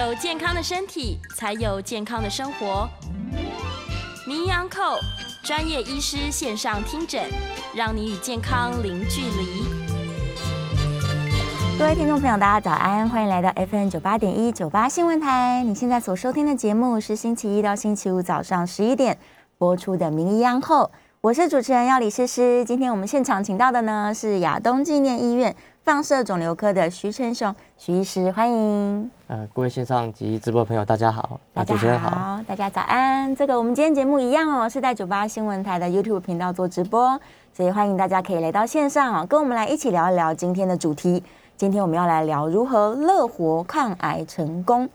[0.00, 2.88] 有健康的身体，才有健康的生活。
[4.26, 4.98] 名医扣
[5.42, 7.22] 专业医师线上听诊，
[7.74, 9.62] 让你与健康零距离。
[11.78, 15.62] 各位听众朋友，大家早安，欢迎来到 FM 九八点一九八新闻台。
[15.64, 19.18] 你现在所收听的节目是星期一到星期五早上十一点
[19.58, 20.84] 播出的《名医央后》，
[21.20, 22.64] 我是主持人要李诗诗。
[22.64, 25.54] 今天我们现场请到的呢是亚东纪念医院。
[25.90, 29.10] 放射肿瘤科的徐成雄徐医师，欢迎。
[29.26, 33.34] 呃，各位线上及直播朋友，大家好，大家好，大家早安。
[33.34, 37.20] 这个我们今天节目一样哦，是在九八新闻台的 YouTube 频道做直播，
[37.52, 41.24] 所以欢迎大家可以来到线上哦，跟我们来一起聊一聊今天的主题。
[41.56, 44.88] 今天我们要来聊如何乐活抗癌成功。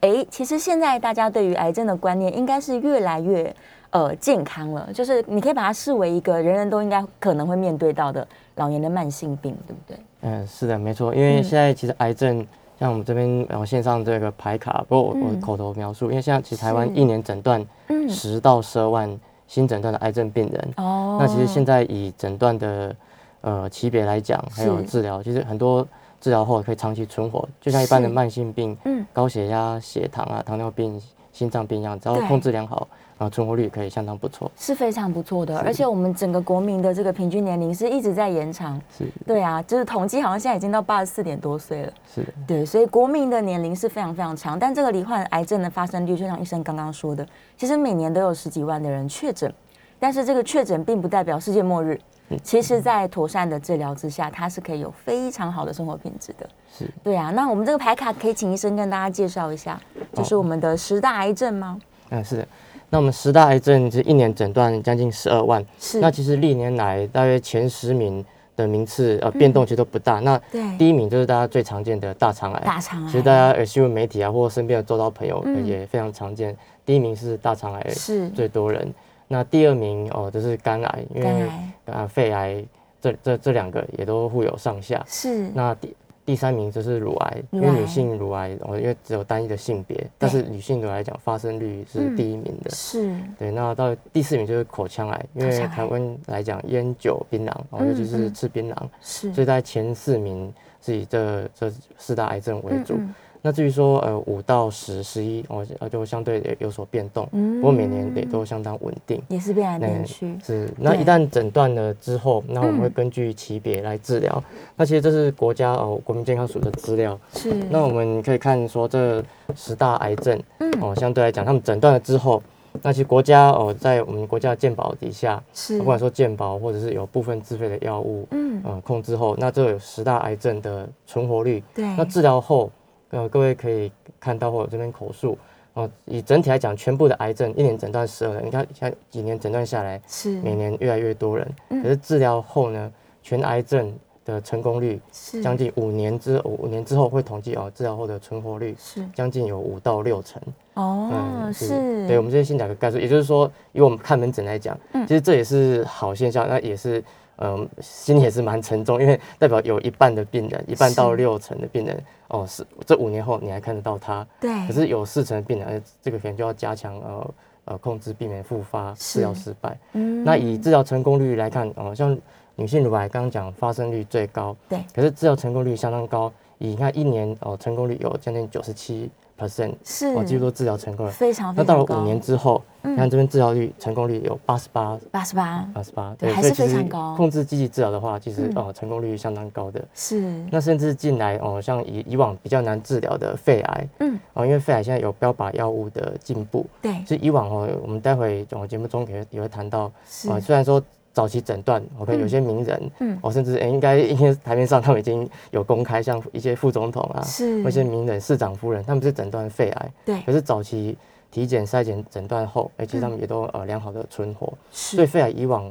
[0.00, 3.56] 哎，其实现在大家对于癌症的观念应该是越来越
[3.92, 9.96] 呃健康了，就是你可以把它视为一个人人都应该可能会面对到的老年的慢性病，对不对？
[10.22, 11.14] 嗯，是的，没错。
[11.14, 12.46] 因为现在其实癌症，
[12.78, 17.64] 像我们这边然后线上这个排卡，不过我我口头描述，因为现在其实台湾一年诊断
[18.08, 20.68] 十到十二万新诊断的癌症病人。
[20.76, 21.18] 哦。
[21.20, 22.96] 那其实现在以诊断的
[23.42, 25.86] 呃级别来讲，还有治疗，其实很多
[26.20, 30.98] 治疗后可以长期存活，就像一般的慢性病，嗯，高血压、血糖啊、糖尿病、
[31.32, 32.88] 心脏病一样，只要控制良好。
[33.22, 35.58] 啊，存活率可以相当不错，是非常不错的。
[35.58, 38.80] 而且我们整个国民的这个平均年龄是一直在延长。
[38.96, 41.92] 是，对啊，就是统计好像现在已经到八十四点多岁了。
[42.12, 44.58] 是的，对，所以国民的年龄是非常非常长。
[44.58, 49.52] 但这个罹患癌症的发生率，就像医生刚刚说的，其实每年都有十几万的人确诊。
[49.98, 52.00] 但是这个确诊并不代表世界末日。
[52.42, 56.48] 其实，在妥善的治疗之下，它是可以有非常好的生活品质的。
[56.72, 57.30] 是，对啊。
[57.30, 59.78] 那我们这个牌卡可以请医生跟大家介绍一下，
[60.14, 61.78] 就是我们的十大癌症吗？
[62.08, 62.48] 嗯，是的。
[62.92, 65.98] 那我们十大癌症是一年诊断将近十二万，是。
[65.98, 68.22] 那其实历年来大约前十名
[68.54, 70.20] 的名次呃变动其实都不大。
[70.20, 70.38] 那
[70.76, 73.06] 第一名就是大家最常见的大肠癌，大肠癌。
[73.10, 76.54] 其实大家耳新闻媒体啊，或身边的周遭朋友也非常常见。
[76.84, 78.92] 第一名是大肠癌，是最多人。
[79.26, 81.48] 那第二名哦就是肝癌，因为
[81.86, 82.62] 啊肺癌
[83.00, 85.02] 这这这两个也都互有上下。
[85.08, 85.50] 是。
[85.54, 85.96] 那第。
[86.32, 92.70] 第三名就是乳癌，因为女性乳癌，然后，因为只有单一的性别，但是女性的来讲，发生率是第一名的。
[92.70, 93.50] 是，对。
[93.50, 100.50] 那到第四名就是口腔癌，因为台湾来讲，烟酒槟榔，哦，尤其是吃槟榔，是，所以在前四名
[100.80, 102.98] 是以这这四大癌症为主。
[103.44, 110.38] 那至于说，呃，五到十、十一，哦，就相对有所变动，不过每年也都相当稳定，也是变来变去。
[110.44, 114.40] 是，那一旦诊断了之后，那我们会根据级别来治疗。
[114.76, 117.18] 那其实这是国家哦国民健康署的资料。
[117.34, 117.52] 是。
[117.68, 119.20] 那我们可以看说，这
[119.56, 120.40] 十大癌症，
[120.80, 122.40] 哦，相对来讲，他们诊断了之后，
[122.80, 131.60] 那其实国家哦，在我们国家健保底下，是，不管说健保或者是有部分自费的药物，嗯，呃，控制后，那这有十大癌症的存活率。
[131.74, 131.84] 对。
[131.96, 132.70] 那治疗后。
[133.12, 135.36] 呃，各位可以看到，或者这边口述，
[135.74, 141.46] 哦，以整体来讲，全部的癌症一年诊断十二人，你看像几年诊断下来，是每年越来越多人。
[141.68, 142.90] 可是治疗后呢，
[143.22, 150.40] 全癌症的成功率是将近五年之五年之后会统计哦，治疗后的存活率是将近有五到六成。
[150.72, 151.68] 哦，是。
[152.08, 154.74] 对，我们这些先打个概述，也就是说，以我们看门诊来讲，
[155.06, 157.04] 其实这也是好现象，那也是。
[157.44, 164.50] 嗯，心里也是蛮沉重，因为代表有一半的病人，一半到六成的病人，哦，是这五年后你还看得到他，对。
[164.68, 169.76] 可是有四成的病人，这个可能就要加强呃呃控制，避免复发，治疗失败。
[169.94, 170.22] 嗯。
[170.22, 172.16] 那以治疗成功率来看，哦，像
[172.54, 174.78] 女性乳癌刚刚讲发生率最高，对。
[174.94, 179.10] 可是治疗成功率相当高，以你看一年哦，成功率有将近九十七。
[179.42, 187.14] Percent 是，我几乎都治疗成功了，非常那到了五年之后，你看这边治疗率成功率有八十八，八十八，八十八，对，还是非常高。
[187.16, 189.82] 控制积极治疗的话，其实哦，成功率相当高的。
[189.94, 190.20] 是。
[190.50, 199.90] 那甚至进来哦，像以以往比较难治疗的肺癌，嗯，哦，因为肺癌现在有标靶药物的进步，对，所以以往哦，我们待会我节目中也也会谈到，
[200.30, 200.82] 啊，虽然说。
[201.12, 210.96] 早期诊断，OK，有些名人，嗯，哦，甚至应该应该台面上他们已经有公开，像一些副总统啊，是，一些名人、市长夫人，他们是诊断肺癌，对，可是早期
[211.30, 215.70] 体检筛检诊断后，哎，其实他们也都呃良好的存活，是，所以肺癌以往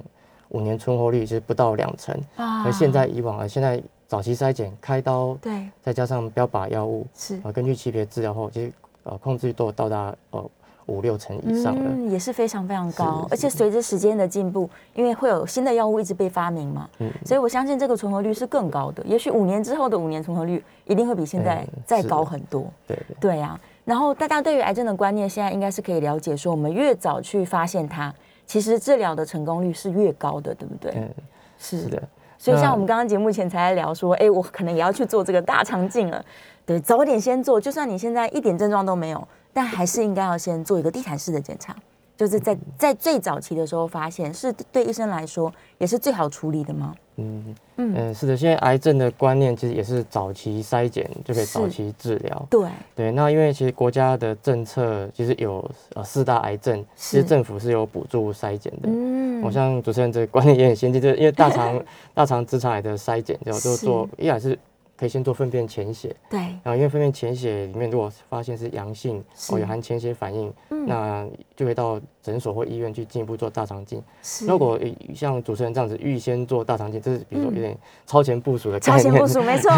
[0.50, 8.72] 五年存活率其实不到两成，啊，而现在以往啊，现在早期筛检开刀，对，再加上标靶药物，是，啊，根据级别治疗后，其实
[9.04, 10.50] 呃控制率都到达呃。
[10.88, 19.04] 五六成以上了，也是非常非常高，而且随着时间的进步，因为会有新的药物一直被发明嘛，嗯，所以我相信这个存活率是更高的。
[19.06, 22.66] 也许五年之后的五年存活率一定会比现在再高很多。
[22.88, 28.14] 对对呀，然后大家对于癌症的观念现在应该是可以了解，说我们越早去发现它，
[28.46, 30.92] 其实治疗的成功率是越高的，对不对？
[30.96, 31.10] 嗯，
[31.58, 32.02] 是的。
[32.38, 36.26] 所以像我们刚刚节目前才在聊说，哎，我可能也要去做这个大肠镜了。
[36.66, 41.76] 对，早点先做，就算你现在一点症状都没有，但还是应该要先做一个地毯式的检查。
[42.18, 46.94] 就是在在最早期的时候发现，是对医生来说也是最好处理的吗？
[47.16, 48.38] 嗯嗯是的。
[48.38, 52.48] 现在癌症的观念其实也是早期筛检就可以早期治疗。
[52.48, 58.82] 对对，那因为其实国家的政策其实有呃四大癌症，其实政府是有补助筛检的。
[58.84, 61.84] 嗯，我像主持人这个观念也很先进，就是因为大肠
[62.14, 64.56] 大肠直肠癌的筛检，就就做依然是。
[65.02, 69.18] 可以先做粪便潜血，对，然后因为粪便潜血里面如果发现是阳性，
[69.50, 74.02] 哦有含潜血反应，那就会到诊所或医院去进一步做大肠镜。
[74.48, 74.80] 如果
[75.14, 79.04] 像主持人这样子预先做大肠镜，这是比如说有点超前部署的概念。
[79.04, 79.72] 超前部署，没错。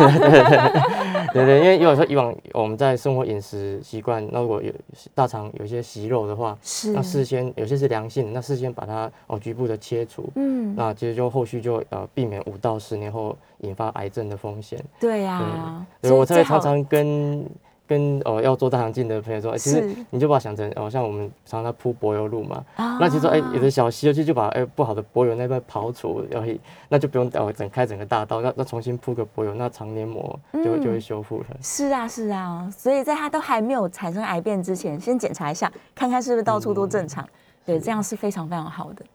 [1.34, 4.72] 对对，因为有时候以往我们在生活饮食习惯，那如果有
[5.16, 6.58] 大肠有些息肉的话，
[6.94, 13.36] 那事先有些是良性，那事先把它哦局部的切除，嗯，那其实就后续就呃避免五到十年后。
[13.60, 14.78] 引发癌症的风险。
[15.00, 17.46] 对呀，所以我才会常常跟
[17.94, 22.64] 跟哦要做大肠镜的朋友说，其实你就把它想成哦，像我们常常铺柏油路嘛，
[23.00, 26.52] 那其实哎有的小溪，尤其就把哎不好的柏油那边刨除，然后
[26.90, 31.46] 那就不用哦整开整个大道，那那重新铺个柏油，那肠黏膜就就会修复了。
[31.62, 37.28] 是啊是啊，所以在它都还没有产生癌变之前，先检查一下，看看是不是到处都正常。
[37.66, 39.06] 对，这样是非常非常好的。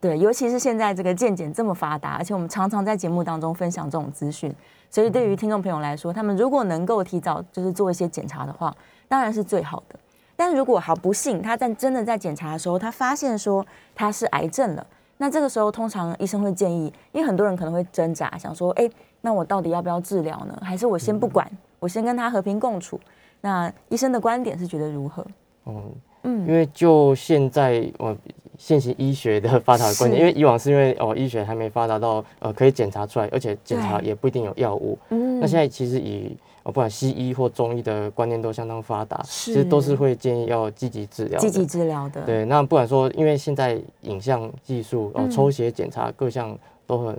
[0.00, 4.54] 对，尤其是现在这个健检这么发达，而且我们常常在节目当中分享这种资讯，
[4.94, 8.72] 所以对于听众朋友来说，他们如果能够提早就是做一些检查的话，
[9.08, 9.98] 当然是最好的。
[10.36, 14.86] 但如果好不幸他在真的在检查的时候，他发现说他是癌症了，
[15.16, 18.88] 那这个时候通常医生会建议，因为很多人可能会挣扎，想说，哎，
[19.20, 20.56] 那我到底要不要治疗呢？
[20.62, 21.44] 还是我先不管，
[21.80, 23.00] 我先跟他和平共处？
[23.40, 25.26] 那医生的观点是觉得如何？
[25.66, 25.92] 嗯
[26.24, 28.16] 嗯，因为就现在我。
[28.56, 34.96] 现行医学的发达的观念，因为以往是因为哦医学还没发达到呃可以检查出来，而且检查也不一定有药物。
[35.10, 41.38] 嗯，那现在其实以哦不管西医或中医的观念都相当发达，其实都是会建议要积极治疗。
[41.40, 42.22] 积极治疗的。
[42.22, 46.56] 对，那不管说，因为现在影像技术哦抽血检查各项。
[46.86, 47.18] 都很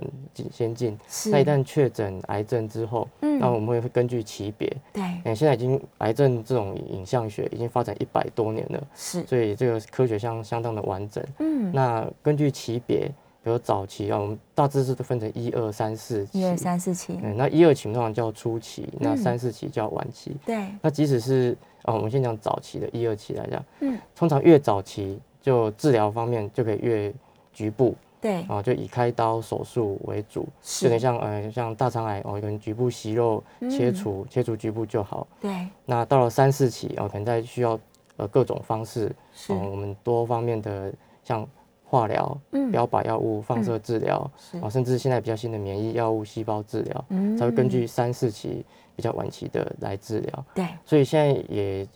[0.52, 0.98] 先进。
[1.30, 11.24] 那一旦确诊癌症之后，嗯，那我们会根据级别，对，嗯，现在已经癌症这种影像学已经发展一百多年了，是，所以这个科学相相当的完整。
[11.38, 13.10] 嗯，那根据级别，
[13.42, 20.36] 比如早期啊，我们大致是都分成一二三四，一二三四期，嗯，那一二期通常叫初期，那三四期叫晚期。
[20.44, 27.12] 对，那即使是啊，我们先讲早期的一二期来讲，嗯，通常越早期就治疗方面就可以越
[27.52, 27.94] 局部。
[28.20, 28.42] 对。
[28.48, 30.48] 啊，就以开刀手术为主，
[30.82, 35.26] 有点像呃，像大肠癌哦，可能局部息肉切除，切除局部就好。
[35.40, 37.78] 对，那到了三四期哦，可能在需要
[38.16, 39.14] 呃各种方式，
[39.50, 40.92] 嗯，我们多方面的
[41.24, 41.46] 像
[41.84, 42.38] 化疗、
[42.72, 44.30] 标靶药物、放射治疗，
[44.60, 47.04] 啊，甚至现在比较新的免疫药物、细胞治疗，
[47.38, 48.64] 才会根据三四期
[48.94, 50.44] 比较晚期的来治疗。
[50.54, 51.86] 对，所以现在也。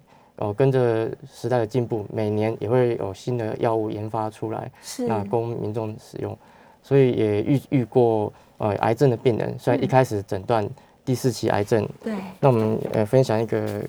[0.41, 4.71] 哦，跟着时代的进步，每年也会有新的药物研发出来，
[5.07, 6.37] 那供民众使用。
[6.83, 10.67] 所以也遇遇过呃癌症的病人，虽然一开始诊断
[11.05, 12.15] 第四期癌症，对。
[12.41, 13.83] 那我们呃分享一个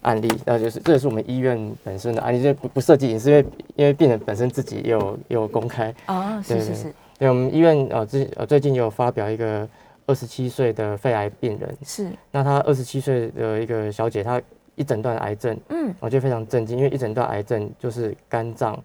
[0.00, 3.46] 案例，那就是这也是我们医院本身的案例，这不不涉及隐私，因为
[3.76, 5.94] 因为病人本身自己也有也有公开。
[6.06, 6.94] 哦，是是是。
[7.18, 9.68] 对，我们医院呃最呃最近有发表一个
[10.06, 12.08] 二十七岁的肺癌病人，是。
[12.30, 14.40] 那他二十七岁的一个小姐，她。
[14.78, 18.78] 一诊断癌症，嗯，我觉得非常震惊，因为一诊断癌症就是肝脏，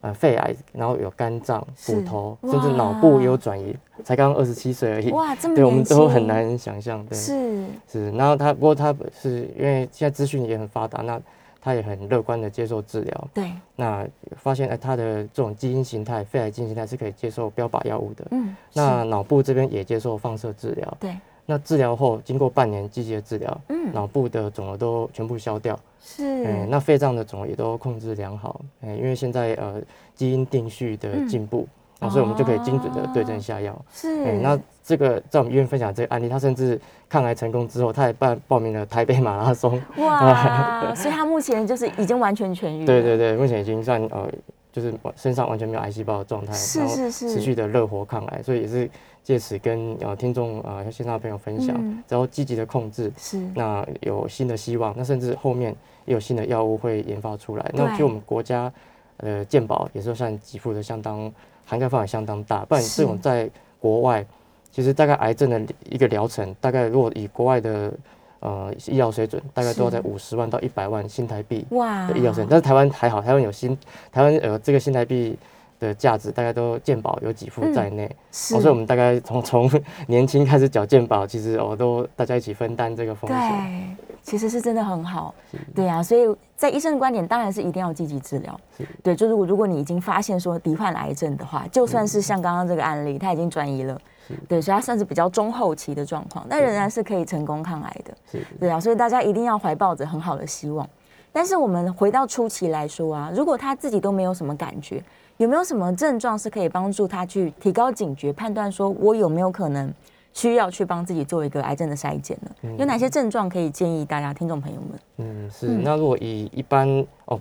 [0.00, 7.66] 呃，肺癌，然后有肝脏、骨头，甚至脑部也有转移，才刚刚二十七岁而已，哇，这么对，我们都很难想象，对，是。
[7.86, 11.20] 是，然后他不过他是因为现在资讯也很发达，那
[11.60, 21.14] 他也很乐观的接受治疗，对，那发现哎他的这种基因形态，肺癌基因形态是可以接受标靶药物的，嗯，那脑部这边也接受放射治疗，对。
[21.50, 29.82] 那治疗后，经过半年积极的治疗，嗯，脑部的肿瘤都全部消掉，是，嗯，那肺脏的肿瘤也都控制良好，嗯，因为现在呃
[30.14, 31.66] 基因定序的进步，
[31.98, 44.30] 啊，所以我们就可以精准的对症下药，是，嗯，那这个在我们医院分享这个案例，他甚至抗癌成功之后，他也办报名了台北马拉松，哇， 所以他目前就是已经完全痊愈，对对对，目前已经算呃
[44.70, 48.88] 就是身上完全没有癌细胞的状态，是是是，持续的热活抗癌，所以也是。
[49.22, 51.76] 借此跟呃听众啊线上的朋友分享，
[52.08, 55.74] 然后积极的控制，是那有新的希望，那甚至后面
[56.06, 57.70] 也有新的药物会研发出来。
[57.74, 58.72] 那就我们国家
[59.18, 61.30] 呃健保也是算给付的相当
[61.64, 63.48] 涵盖范围相当大，不然这种在
[63.78, 64.24] 国外
[64.72, 67.92] 其实大概癌症的一个疗程，大概如果以国外的
[68.40, 72.46] 呃医疗水准，大概都要在五十万到一百万新台币的医疗水准。
[72.50, 73.76] 但是台湾还好，台湾有新
[74.10, 75.38] 台湾呃这个新台币。
[75.80, 79.68] 的价值，大概都健保有几副在内，所以我们大概从从
[80.06, 83.38] 年轻开始缴健保，其实哦都大家一起分担这个风险。
[83.38, 85.34] 对，其实是真的很好。
[85.74, 88.60] 对啊，所以在医生的观点，当然是一定要积极治疗。
[89.02, 93.98] 对，就如果如果你已经发现说罹患癌症的话，就算是像刚刚这个案例，他已经转移了。
[94.46, 98.40] 对，所以他算是比较中后期的状况，但仍然是可以成功抗癌的。
[98.60, 100.88] 对啊，所以大家一定要怀抱着很好的希望。
[101.32, 105.02] 但是我们回到初期来说啊，如果他自己都没有什么感觉，
[105.40, 109.90] 有没有什么症状是可以帮助他去提高警觉，判断说我有没有可能
[110.34, 112.74] 需要去帮自己做一个癌症的筛检呢？
[112.78, 115.00] 有哪些症状可以建议大家听众朋友们？
[115.16, 115.68] 嗯，是。
[115.68, 116.86] 那如果以一般
[117.24, 117.40] 哦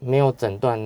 [0.00, 0.78] 没有诊断。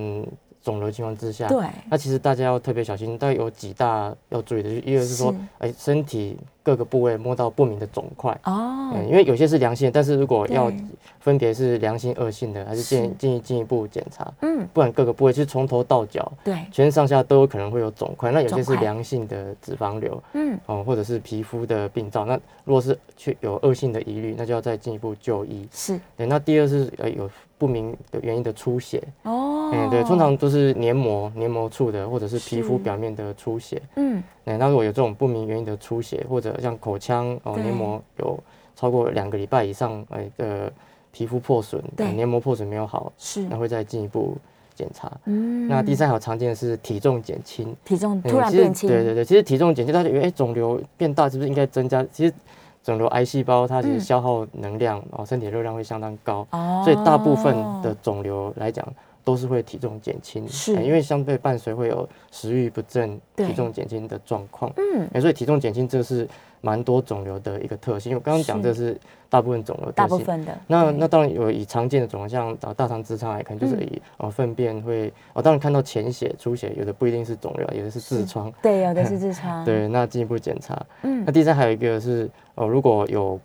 [0.65, 10.71] 肿瘤情况之下，对，那其实大家要特别小心，但有几大要注意的，一个是说，哎，身体各个部位摸到不明的肿块哦，因为有些是良性，但是如果要
[11.19, 27.29] 分别是良性、恶性的，还是建建议进一步检查，嗯，不然各个部位其实从头到脚，对，全身上下都有可能会有肿块，那有些是良性的脂肪瘤，嗯，哦，或者是皮肤的病灶，那如果是去有恶性的疑虑，那就要再进一步就医，是，对，那第二是呃有。
[27.57, 29.01] 不明的原因的出血。
[29.23, 38.37] 哦，嗯，对，通常都是黏膜、黏膜处的，或者是皮肤表面的出血，嗯，那如果有这种不明原因的出血，或者像口腔哦黏膜有
[38.75, 40.71] 超过两个礼拜以上，哎的
[41.11, 44.35] 皮肤破损，对，黏膜破损没有好，是，那会再进一步
[44.73, 45.11] 检查。
[45.25, 52.05] 嗯，那第三好常见的是体重减轻，体重突然变轻，对对对，其实体重减轻，大家以为哎肿瘤变大是不是应该增加？
[52.11, 52.33] 其实。
[52.85, 56.47] 肿瘤癌细胞它其实消耗能量，然后身体热量会相当高，
[56.83, 58.87] 所以大部分的肿瘤来讲
[59.23, 64.71] 都是会体重减轻，是，因为相对伴随会有食欲不振、体重减轻的状况。
[64.77, 66.27] 嗯，所以体重减轻这是
[66.65, 68.09] 蛮多肿瘤的一个特性。
[68.09, 68.97] 因为刚刚讲这是
[69.29, 70.57] 大部分肿瘤，大部分的。
[70.65, 79.63] 那那当然有以常见的肿瘤，像大肠直肠癌，可能就是以哦粪便会哦，当然看到潜血出血，有的不一定是肿瘤，有的是痔疮，对，有的是痔疮。
[79.65, 80.83] 对，那进一步检查。
[81.03, 82.27] 嗯，那第三还有一个是。
[82.57, 83.37] 哦，如果有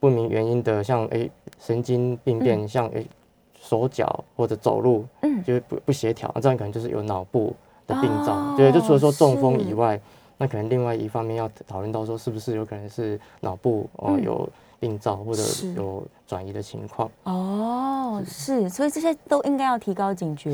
[0.00, 3.06] 不明原因的，像诶神经病变，像诶
[3.60, 7.54] 手脚或者走路，嗯，就不不协调，这样可能就是有脑部
[7.86, 8.56] 的病灶。
[8.56, 10.00] 对，就除了说中风以外，
[10.36, 14.48] 那可能另外一方面要讨论到说，是不是有可能是脑部哦有
[14.80, 15.42] 病灶或者
[15.76, 17.10] 有转移的情况。
[17.22, 20.50] 哦，是，所以这些都应该要提高警觉，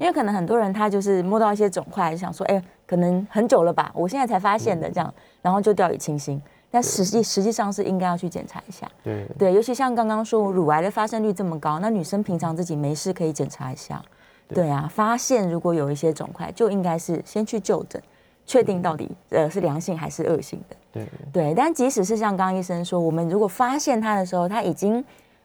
[0.00, 6.40] 因为可能很多人他就是摸到一些肿块，想说，哎，可能很久了吧，我现在才发现的这样，然后就掉以轻心。
[6.70, 9.26] 但实际实际上是应该要去检查一下，对。
[9.38, 14.04] 对，尤其像刚刚说乳癌的发生率这么高，那女生平常自己没事可以检查一下，
[14.48, 18.02] 对啊，发现如果有一些肿块，就应该是先去就诊，
[18.48, 21.54] 确定到底呃是良性还是恶性的，对对。
[21.54, 25.04] 但即使是像刚刚医生说，我们如果发现它的时候，它已经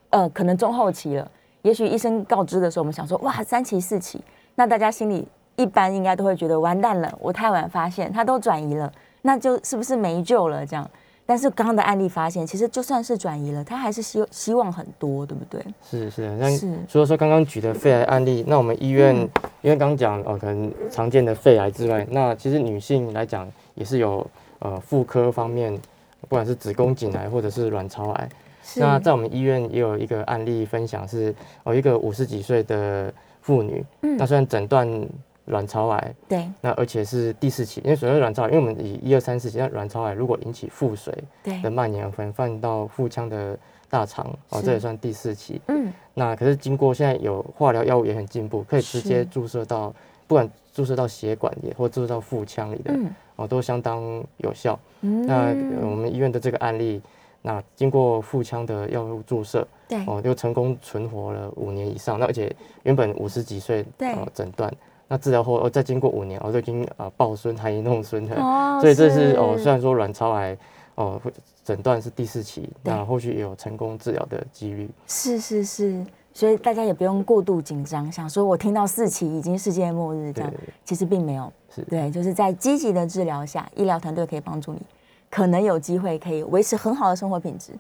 [0.10, 1.31] 呃可能中后期了，
[1.63, 4.24] 也许医生告知的时候，我们想说哇三期四期，
[4.55, 8.89] 那大家心里一般应该都会觉得完蛋了，我太晚发现，它都转移了，
[9.22, 10.89] 那就是不是没救了这样？
[11.25, 15.63] 但是刚刚的案例发现，其实就算是转移了，他还是希希望很多，对不对？
[15.82, 19.15] 是是，像除了说刚刚举的肺癌案例，那我们医院
[19.62, 24.25] 因为刚刚讲哦，可能常见的肺癌之外，那其实女性来讲也是有
[24.60, 25.74] 呃妇科方面，
[26.22, 28.30] 不管是子宫颈癌或者是卵巢癌。
[28.75, 35.08] 那在我们医院也有一个案例分享，是哦一个五十几岁的妇女，那虽然诊断。
[35.45, 41.13] 卵巢癌，对，那而且是第四期，因为所谓卵巢癌，因为我们以一二三四期，那卵巢癌如果引起腹水
[41.62, 43.57] 的蔓延，可能放到腹腔的
[43.89, 45.59] 大肠，哦，这也算第四期。
[45.67, 49.93] 嗯，那可是经过现在有化疗药物也很进步，可以直接注射到，
[50.27, 52.95] 不管注射到血管也或注射到腹腔里的，
[53.35, 54.01] 哦，都相当
[54.38, 54.79] 有效。
[55.01, 55.50] 那
[55.81, 57.01] 我们医院的这个案例，
[57.41, 62.17] 那经过腹腔的药物注射，对，哦，就成功存活了五年以上。
[62.17, 64.73] 那而且原本五十几岁，对，诊断。
[65.13, 68.36] 那治疗后，哦，再经过五年，哦，就已经啊抱孙，还弄孙了。
[68.82, 70.58] 所以这是哦，虽然说卵巢癌
[70.96, 71.22] 哦
[71.63, 74.89] 诊断是第四期，那后续也有成功治疗的几率。
[75.05, 76.03] 是是是，
[76.34, 80.51] 所以大家也不用过度紧张，想说我听到四期已经世界末日这样，
[80.84, 81.53] 其实并没有。
[81.70, 84.82] 是对，就是在积极的治疗下，医疗团队可以帮助你，
[85.29, 87.72] 可能有机会可以维持很好的生活品质。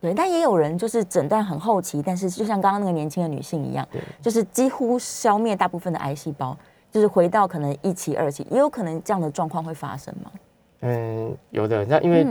[0.00, 3.86] 对，但也有人就是诊断很后期，但是就像刚刚那个年轻的女性一样，
[4.22, 6.56] 就是几乎消灭大部分的癌细胞。
[6.90, 10.30] 就是回到可能一期、二期，也有可能这样的状况会发生吗？
[10.80, 11.84] 嗯，有的。
[11.84, 12.26] 那因为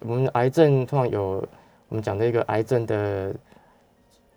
[0.00, 1.46] 我们癌症通常有
[1.88, 3.34] 我们讲的一个癌症的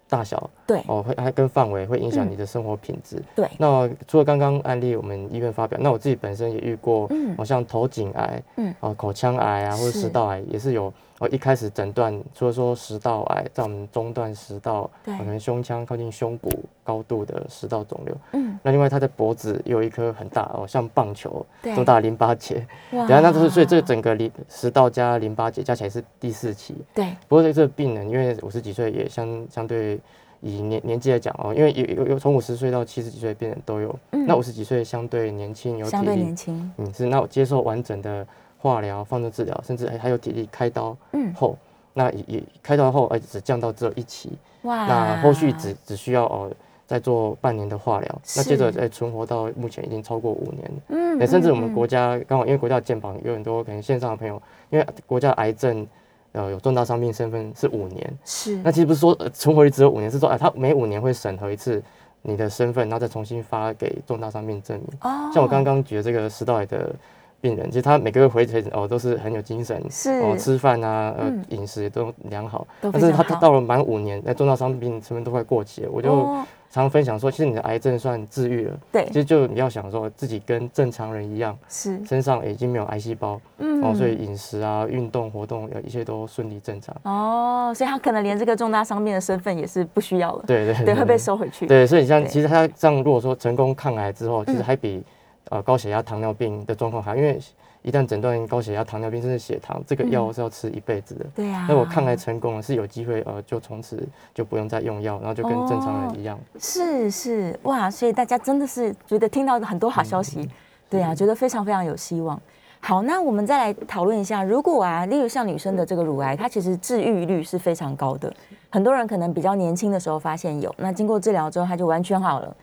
[0.10, 3.22] 大小，对哦，会还跟范围会影响你的生活品质。
[3.36, 3.50] 对。
[3.58, 10.94] 那除了刚刚案例，我们医院发表，那我自己本身也遇过，嗯，好像头颈癌，嗯，哦，口腔癌啊，或者食道癌也是有。
[11.20, 16.50] 哦，一开始诊断除了说食道癌，在我们中段食道，可能胸腔靠近胸骨
[16.86, 18.16] 高度的食道肿瘤。
[18.34, 22.66] 嗯，那另外他的脖子有一颗很大哦，像棒球这么大的淋巴结。
[22.92, 26.76] 哇，然后那就是所以这整个淋食道加淋巴结加起来是第四期。
[26.94, 30.00] 对，不过这个病人因为五十几岁也相相对
[30.42, 33.94] 以年年纪来讲哦，因为有有有从五十岁到七十几岁的病人都有。
[34.12, 36.72] 嗯，那五十几岁相对年轻，有相对年轻。
[36.78, 38.26] 嗯，是那我接受完整的
[38.60, 40.96] 化疗、放射治疗，甚至还还有体力开刀
[41.36, 41.58] 后。
[41.98, 44.86] 那也也开刀后，哎，只降到只有一期，哇！
[44.86, 46.52] 那后续只只需要哦，
[46.88, 55.88] 再做半年的化疗，那接着再存活到目前已经超过五年，嗯，甚至我们国家刚好因为国家健保有很多可能线上的朋友，因为国家癌症
[56.34, 61.82] 呃有重大伤病身份是五年，是，那其实不是说存活率只有五年，是说哎，他每五年会审核一次
[62.22, 66.94] 你的身份，然后再重新发给重大伤病证明，哦，像我刚刚举的这个食道癌的。
[67.42, 70.10] 病人其实他每个月回诊哦都是很有精神，是。
[70.14, 76.36] 哦吃饭啊呃饮食也都良好，但是他他到了满五年，那重大伤病身份都快过期了，我就
[76.76, 82.04] 常常分享说，其实你的癌症算治愈了，对，其实就你要想说自己跟正常人一样，是。
[82.06, 95.02] 身上已经没有癌细胞，嗯，哦所以饮食啊运动活动一切都顺利正常，哦，所以他可能连这个重大伤病的身份也是不需要了，对对对，会被收回去，对，所以像其实他这样如果说成功抗癌之后，其实还比
[95.50, 97.40] 呃高血压糖尿病的状况好，因为。
[97.82, 101.26] 一旦诊断高血压、糖尿病甚至血糖，这个药是要吃一辈子的。
[101.36, 101.68] 对呀。
[101.70, 106.36] 那我抗癌成功了，是有机会呃，就从此就不用再用药，然后就跟正常人一样。
[106.60, 110.50] 是是哇，所以大家真的是觉得听到很多好消息，
[110.90, 112.42] 对啊，觉得非常非常有希望。
[112.80, 118.34] 好，那我们再来讨论一下，如果啊，例如像女生的这个乳癌，它其实治愈率是非常高的，
[118.72, 122.56] 很多人可能比较年轻的时候发现有，那经过治疗之后，它就完全好了。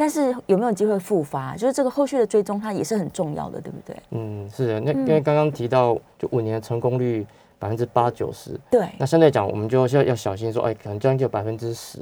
[0.00, 1.54] 但是有没有机会复发？
[1.54, 3.94] 就是这个后续的追踪，它也是很重要的，对不对？
[4.12, 4.80] 嗯，是的。
[4.80, 7.26] 那因为刚刚提到，就五年的成功率
[7.58, 8.88] 百分之八九十，对。
[8.96, 11.98] 那相对讲，我们就要要小心说，哎，可能将近有百分之十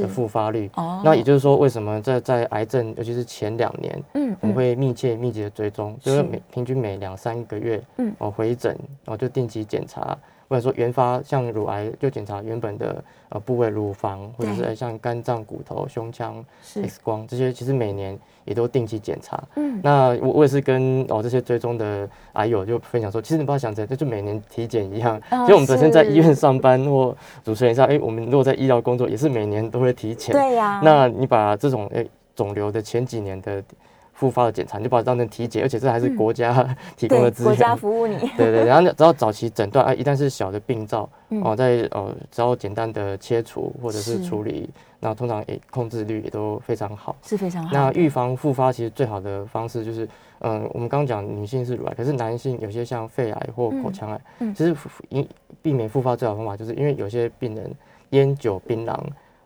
[0.00, 0.70] 的复发率。
[0.76, 1.02] 哦。
[1.04, 10.16] 那也就是说，为什么在在癌症，尤其是前两年，嗯，我们会密切密集的追踪，就是每平均每两三个月，嗯，哦回诊，然后就定期检查。
[10.52, 19.42] 或者说原发像乳癌就检查原本的呃部位，乳房或者是像肝脏、骨头、胸腔 X 光这些，其实每年也都定期检查。
[19.56, 30.34] 嗯，那我我也是跟哦这些追踪的癌友就分享说，其实你不要想成就每年体检一样，其实我们本身在医院上班或主持人上，哎，我们如果在医疗工作也是每年都会体检。
[30.34, 33.64] 对呀，那你把这种哎肿瘤的前几年的。
[34.22, 36.64] 复发的检查，你就把它当成体检，而且这还是国家
[36.96, 38.16] 提供的资源，国家服务你。
[38.38, 41.10] 对对，然后只要早期诊断，啊，一旦是小的病灶，
[41.42, 47.70] 哦，在呃，只要简单的切除或者是处理，那通常也控制率也都非常好，是非常好。
[47.72, 50.08] 那预防复发其实最好的方式就是，
[50.38, 54.20] 嗯，我们刚刚讲女性是乳癌，可是男性有些像肺癌或口腔癌，
[54.54, 54.72] 其实
[55.08, 55.28] 因
[55.60, 57.68] 避免复发最好方法，就是因为有些病人
[58.10, 58.96] 烟酒槟榔。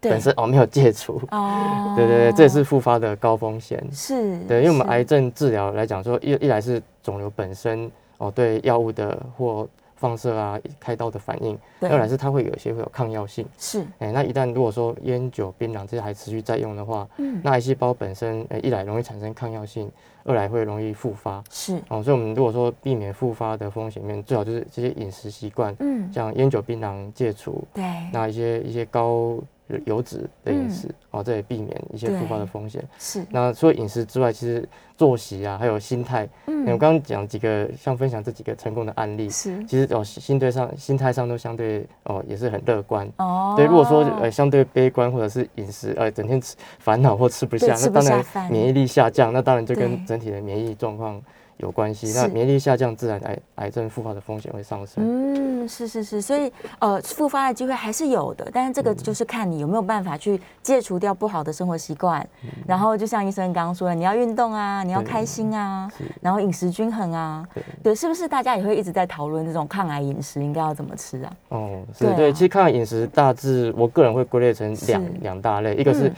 [0.01, 1.21] 本身哦没有戒除。
[1.31, 3.83] 哦， 对对对，这也是复发的高风险。
[3.93, 13.47] 是，对，因为我们癌症治疗来讲，说一一来是肿瘤本身哦对药物的或放射啊开刀的反应，二来是它会有一些会有抗药性。
[13.59, 19.91] 是，哎，那一旦如果说烟酒槟榔这些还持续在用的话，嗯，那癌细胞本身哎一来容易产生抗药性，
[20.25, 21.43] 二来会容易复发。
[21.51, 27.83] 是，哦，所以我们如果说避免复发的风险面，最好就是这些饮食习惯，嗯，像烟酒槟榔戒除，对，
[28.13, 29.39] 那一些一些高。
[29.85, 32.85] 油脂的饮食哦，这也避免一些复发的风险。
[32.99, 33.25] 是。
[33.31, 36.29] 那除了饮食之外，其实作息啊，还有心态。
[36.47, 36.65] 嗯。
[36.67, 39.29] 我刚刚讲几个，像分享这几个成功的案例。
[39.29, 39.65] 是。
[39.65, 43.09] 其实哦，心对上、心态上都相对哦，也是很乐观。
[43.19, 43.55] 哦。
[43.57, 51.21] 对，如果说呃相对悲观，或者是饮食呃整天吃烦恼或吃不下，那当然免疫力下降，那当然就跟整体的免疫状况。
[51.59, 54.97] 有关系，那免疫力下降，自然癌癌症复发的风险会上升。
[54.99, 62.27] 嗯，是是是，所以呃，复发的机会还是有的，但是这个就是看你有没有办法去戒除掉不好的生活习惯，
[62.67, 65.91] 然后就像医生刚刚说的，你要运动啊，你要开心啊，
[66.21, 67.47] 然后饮食均衡啊，
[67.83, 71.33] 对，是不是大家也会一直在讨论这种抗癌饮食应该要怎么吃啊？
[71.49, 76.13] 哦，是对，其实抗癌饮食大致我个人会归类成两两大类，一个是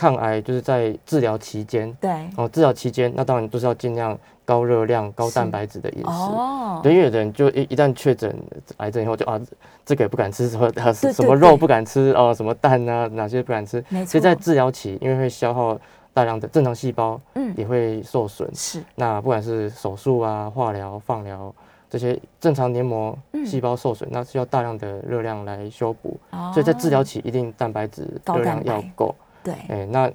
[0.00, 4.18] 抗癌就是在治疗期间，对，哦，治疗期间那当然都是要尽量。
[4.42, 8.34] 高热量、高蛋白质的饮食，对，因为有的人就一一旦确诊
[8.78, 9.40] 癌症以后，就啊，
[9.86, 10.68] 这个也不敢吃，什么
[11.12, 13.80] 什么肉不敢吃哦，什么蛋啊，哪些不敢吃？
[14.04, 15.78] 所以在治疗期，因为会消耗
[16.12, 18.50] 大量的正常细胞，嗯，也会受损。
[18.52, 21.54] 是，那不管是手术啊、化疗、放疗
[21.88, 26.18] 这些正常黏膜细胞受损，那需要大量的热量来修补。
[26.30, 29.14] 哦，所以在治疗期一定蛋白质热量要够。
[29.42, 30.10] 对，哎，那。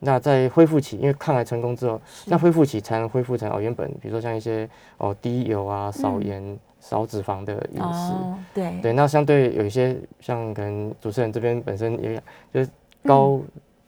[0.00, 8.12] 那在恢复期，因为抗癌成功之后，那恢复期才能恢复成哦原本，比如说像一些哦低油啊、少盐、少脂肪的饮食。
[8.54, 12.22] 对对，那相对有一些像可能主持人这边本身也
[12.54, 12.70] 就是
[13.02, 13.40] 高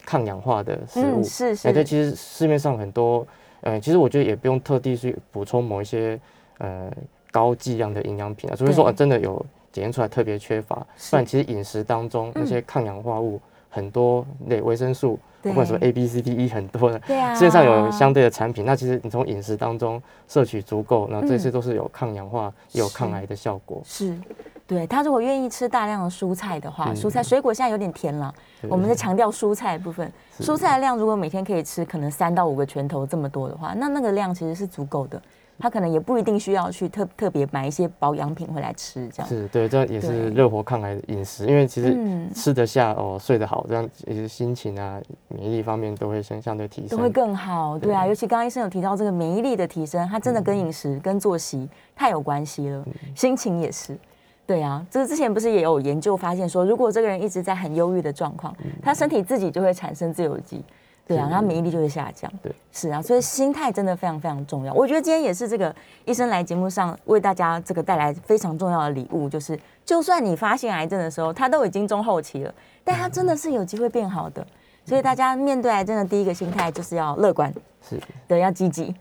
[0.05, 1.23] 抗氧化的食物。
[1.23, 1.73] 是是。
[1.73, 3.25] 对，其实市面上很多，
[3.61, 6.19] 呃，其实我觉得也不用特地去补充某一些
[6.59, 6.90] 呃
[7.31, 10.75] 高剂量的营养品啊，除非说真的有检验出来特别缺乏，
[11.11, 13.40] 不然其实饮食当中那些抗氧化物
[13.71, 15.19] 很多类维生素。
[15.43, 17.01] 不管什么 A B C D E 很多的，
[17.35, 18.67] 世界上有相对的产品。
[18.67, 23.81] 那其实你从饮食当中摄取足够，那这些都是有抗氧化、有抗癌的效果。
[23.83, 24.15] 是，
[24.67, 28.31] 对他如果愿意吃大量的蔬菜的话，蔬菜水果现在有点甜了，
[28.69, 30.13] 我们在强调蔬菜部分。
[30.41, 35.23] 蔬菜的量如果每天可以吃可能三到五个拳头这么多的话，那那个量其实是足够的。
[35.61, 41.96] 他可能也不一定需要去特特别买一些保养品回来吃，这样是对，这也是热火抗癌的饮食，因为其实
[42.35, 47.79] 吃得下哦，睡得好，这样也是心情啊、免疫力方面都会相相对提升，都会更好。
[47.79, 53.96] 对啊，尤其刚刚医生有提到这个免疫力的提升，它真的跟饮食、跟作息太有关系了，心情也是。
[54.46, 60.64] 对啊，这个之前不是也有研究发现说，如果这个人一直在很忧郁的状况，他身体自己就会产生自由基。
[61.07, 62.31] 对啊，然后免疫力就会下降。
[62.43, 64.73] 对，是啊，所以心态真的非常非常重要。
[64.73, 74.47] 我觉得今天也是这个医生来节目上为大家这个带来非常重要的礼物，就是就算你发现癌症的时候，他都已经中后期了，但他真的是有机会变好的。
[74.85, 77.53] 所以大家面对癌症的第一个心态就是要乐观，
[77.87, 78.93] 是，对，要积极，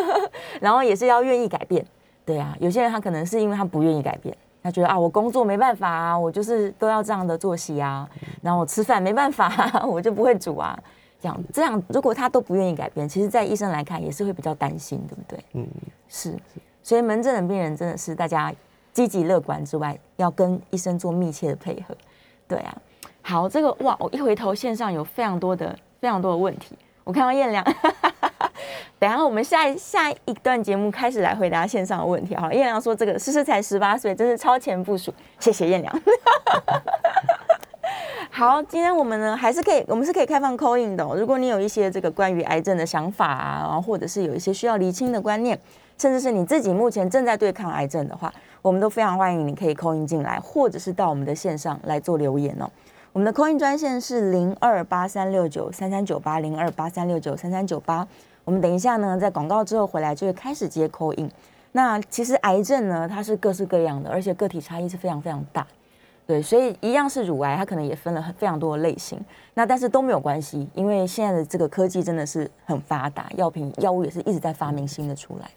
[0.60, 1.84] 然后也是要愿意改变。
[2.24, 8.08] 对啊，有些人他可能是因为他不愿意改变，他觉得啊，我工作没办法啊，我就是都要这样的作息啊，
[8.42, 9.50] 然后我吃饭没办法，
[9.88, 10.78] 我就不会煮啊。
[11.22, 15.38] 这样，这样，如果他都不愿意改变，其实，在医生来看也是会比较担心，对不对？
[15.52, 15.68] 嗯，
[16.08, 16.36] 是。
[16.82, 18.52] 所以门诊的病人真的是大家
[18.92, 21.96] 积极乐观之外，要跟医生做密切的配合。
[22.48, 22.76] 对啊，
[23.22, 26.76] 好，这个哇，我一回头线上有非常多的、非常多的问题。
[27.04, 27.64] 我看到燕良，
[28.98, 32.34] 等下我们下下一段节目开始来回答线上的问题。
[32.34, 35.92] 好，燕良说这个诗诗才十八岁，真是超前部署，谢谢燕良。
[38.34, 41.04] 好，今天我们呢还是可以，我们是可以开放 call in 的。
[41.14, 45.56] 如果你有一些这个关于癌症的想法啊，然后或者是有一些需要厘清的观念，
[45.98, 52.66] 甚至是你自己目前正在对抗癌症的话，我们都非常欢迎你可以 call in 进来，或者是到我们的线上来做留言哦。
[53.12, 58.08] 我们的 call in 专线是零二八三六九三三九八零二八三六九三三九八。
[58.46, 61.30] 我们等一下呢，在广告之后回来就会开始接 call in。
[61.72, 65.66] 那其实癌症呢，它是各式各样的，而且个体差异是非常非常大。
[66.32, 69.20] 对，所以一样是乳癌，它可能也分了非常多的类型。
[69.52, 75.50] 那但是都没有关系，因为现在的这个科技真的是很发达，药品药物也是一直在发明新的出来。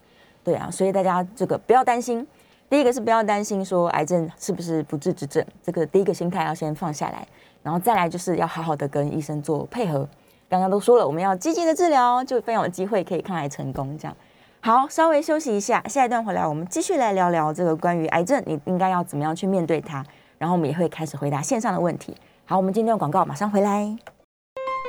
[0.44, 2.28] 对啊，所以大家这个不要担心。
[2.70, 7.26] 第一个是不要担心说癌症是不是不治之症，这个第一个心态要先放下来，
[7.64, 10.06] 然后再来就是要好好的跟医生做配合。
[10.50, 13.98] 刚刚都说了，我们要积极的治疗，就非常有机会可以抗癌成功。
[13.98, 14.18] 这样
[14.60, 20.06] 好，稍微休息一下，下一段回来我们继续来聊聊这个关于癌症，你应该要怎么样去面对它。
[20.38, 22.16] 然后我们也会开始回答线上的问题。
[22.46, 23.98] 好，我们今天的广告马上回来。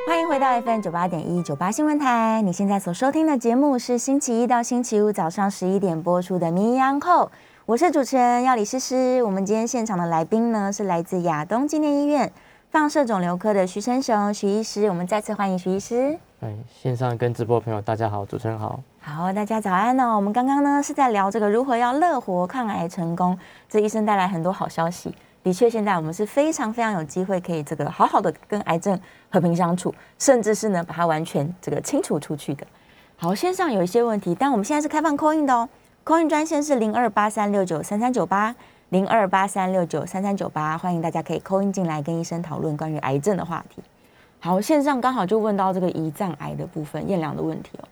[0.06, 2.40] 欢迎回到 FM 九八点一九八新闻台。
[2.42, 7.24] 你现在所收听的节目是星期一到星期五早上十一点播出的《名医安后》，
[7.64, 9.20] 我是主持人要李诗诗。
[9.24, 12.32] 我们今天现场的来宾呢是来自亚东纪念医院
[12.70, 14.86] 放射肿瘤科的徐生雄徐医师。
[14.88, 16.16] 我们再次欢迎徐医师。
[16.40, 18.78] 哎，线上跟直播朋友大家好，主持人好。
[19.00, 20.14] 好，大家早安哦。
[20.14, 23.36] 我们刚刚呢是在聊这个如何要乐活抗癌成功，
[23.68, 25.12] 这医生带来很多好消息。
[25.46, 32.66] 的确，现在我们是非常非常有机会可以这个好好的跟癌症和平相处，甚至是呢把它完全这个清除出去的。
[33.16, 35.68] 好，线上有一些问题，但我们现在是开放 c 印 i n 的哦
[36.04, 38.52] c 印 i n 专线是零二八三六九三三九八
[38.88, 43.80] 零二八三六九三三九八，欢迎大家可以 c 印 i n 进来跟医生讨论关于癌症的话题。
[44.40, 47.86] 好，线上刚好就问到这个胰脏癌的部分，验良的问题哦。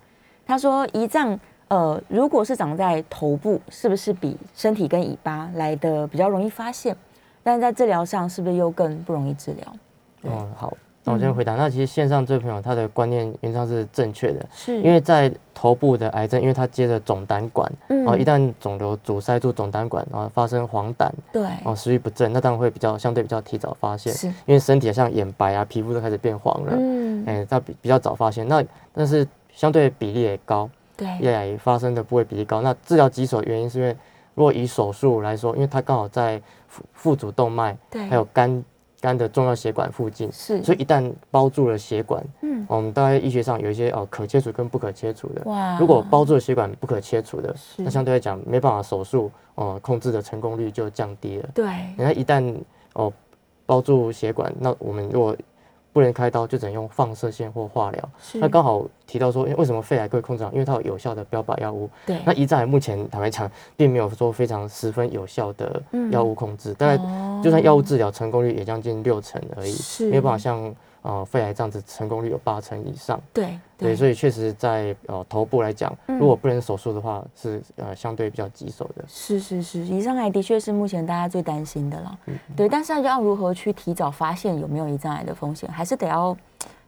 [0.44, 1.38] 他说胰脏
[1.68, 6.96] 呃，如果是长在头部，是不是比身体跟尾巴来的比较容易发现？
[7.44, 9.76] 但是在治疗上是不是又更不容易治疗？
[10.22, 11.54] 嗯，好，那我先回答。
[11.54, 14.80] 那其实线上这位朋友他的观念原则上是正确的，是。
[14.80, 28.48] 因为在头部的癌症，因为它接着总胆管，然后一旦肿瘤阻塞住总胆管，然后发生黄疸，对，哦，食欲不振，那当然会比较相对比较提早发现，是，因为身体像眼白啊、皮肤都开始变黄了，嗯，哎，它比比较早发现。
[28.48, 32.62] 那但是相对比例也高，对，也发生的部位比例高。
[32.62, 33.96] 那治疗棘手原因是因为，
[34.34, 36.40] 如果以手术来说，因为它刚好在
[36.92, 38.64] 腹主动脉，对，还有肝
[39.00, 52.54] 肝的重要血管附近，是，所以一旦包住了血管，嗯，我们大概医学上有一些哦可切除跟不可切除的，哇，如果包住了血管不可切除的，那相对来讲没办法手术，哦，控制的成功率就降低了，对，那一旦
[52.94, 53.12] 哦
[53.66, 55.36] 包住血管，那我们如果
[55.94, 58.10] 不能开刀，就只能用放射线或化疗。
[58.34, 60.52] 那刚好提到说，为什么肺癌可以控制好？
[60.52, 61.88] 因为它有有效的标靶药物。
[62.04, 62.18] 对。
[62.24, 65.80] 那胰脏癌目前坦白讲，并没有说非常十分有效的
[66.10, 66.96] 药物控制，大概
[67.42, 73.20] 就算药物治疗成功率也将近六成而已，是没有办法像呃肺癌这样子成功率有八成以上。
[73.32, 79.04] 对对，所以确实在呃头部来讲，如果不能手术的话，是呃相对比较棘手的。
[79.06, 82.18] 是是是，胰脏癌的确是目前大家最担心的了。
[82.56, 86.36] 对，但是要如何去提早发现有没有胰脏癌的风险，还是得要。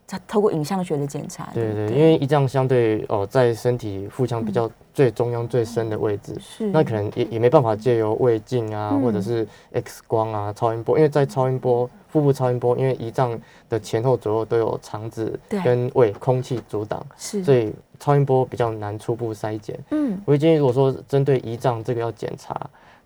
[0.09, 6.67] 它透过影像学的检查，对对，因为胰脏相对哦，在身体腹腔比较最中央最深的位置，是。
[6.69, 13.37] 那可能也也没办法借由胃镜啊，或者是 X 光啊、超音波，因为在超音波、腹部超音波，因为胰脏
[13.69, 19.77] 的前后左右都有肠子跟胃空气阻挡，是，所以超音波比较难初步筛检。
[19.91, 22.55] 嗯，我会建议，如果说针对胰脏这个要检查。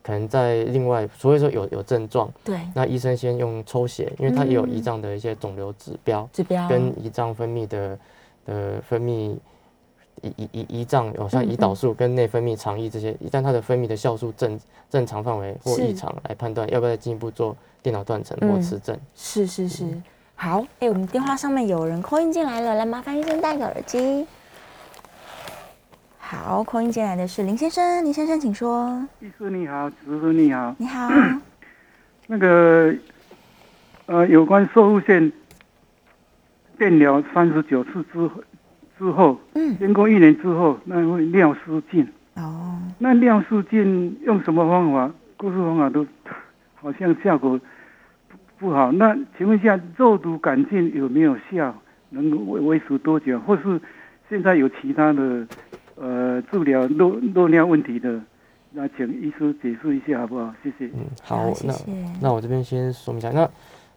[0.02, 6.66] 可能在另外，除非说有有症状，对，那医生先用抽血，因为它也有胰脏的一些肿瘤指标，指标。
[6.68, 7.98] 跟胰脏分泌的
[8.46, 9.36] 的分泌
[10.22, 14.58] 胰胰胰胰脏有像胰岛素跟内分泌肠液这些，一旦它的分泌的酵素正
[14.88, 18.98] 正常范围或异常来判断，要不要再进一步做电脑断层或磁振。
[19.14, 19.84] 是是是，
[20.34, 24.26] 好，哎，我们电话上面有人扣音进来了，来麻烦医生戴个耳机。
[26.30, 29.04] 好，空音进来的是林先生，林先生请说。
[29.18, 31.10] 医师你好，主持你好，你好。
[32.28, 32.94] 那个
[34.06, 35.32] 呃，有关射物线
[36.78, 38.30] 电疗三十九次之
[38.96, 42.06] 之后，嗯，经过一年之后，那会尿失禁。
[42.36, 42.80] 哦。
[42.98, 45.12] 那尿失禁用什么方法？
[45.36, 46.06] 各式方法都
[46.76, 47.58] 好像效果
[48.28, 48.92] 不不好。
[48.92, 51.74] 那请问一下，肉毒杆菌有没有效？
[52.10, 53.36] 能维维持多久？
[53.40, 53.80] 或是
[54.28, 55.44] 现在有其他的？
[56.00, 58.18] 呃，治疗漏漏尿问题的，
[58.72, 60.50] 那请医师解释一下好不好？
[60.62, 60.90] 谢谢。
[60.94, 61.74] 嗯，好，那
[62.22, 63.46] 那我这边先说明一下，那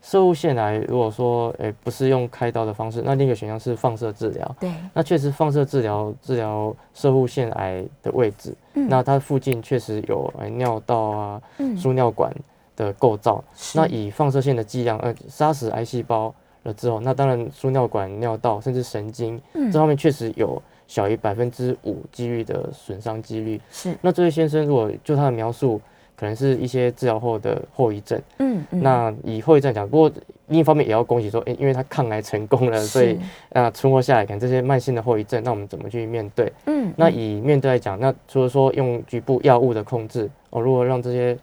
[0.02, 4.56] 射物腺癌如果说，诶不是用开刀的方式，那另一个选项是放射治疗。
[4.60, 11.42] 对，那确实放射治疗治疗射物腺癌的位置，那它附近确实有诶尿道啊、
[11.78, 12.30] 输尿管
[12.76, 13.42] 的构造。
[13.74, 20.62] 那以放射线的剂量，呃，杀死癌细胞了之后，那当然输尿管、尿道甚至神经这方面确实有。
[20.88, 23.96] 小于百分之五几率的损伤几率是。
[24.02, 25.80] 那这位先生如果就他的描述，
[26.15, 28.22] 可能是一些治疗后的后遗症。
[28.39, 28.84] 嗯嗯。
[28.84, 30.12] 那以后遗症讲，不过
[30.48, 33.17] 另一方面也要恭喜说，哎，因为他抗癌成功了，所以
[33.52, 36.52] 那存活下来，看这些慢性的后遗症，那我们怎么去面对？
[36.67, 36.93] 嗯。
[36.96, 41.38] 那以面对来讲，那除了说用局部药物的控制，哦，如果让这些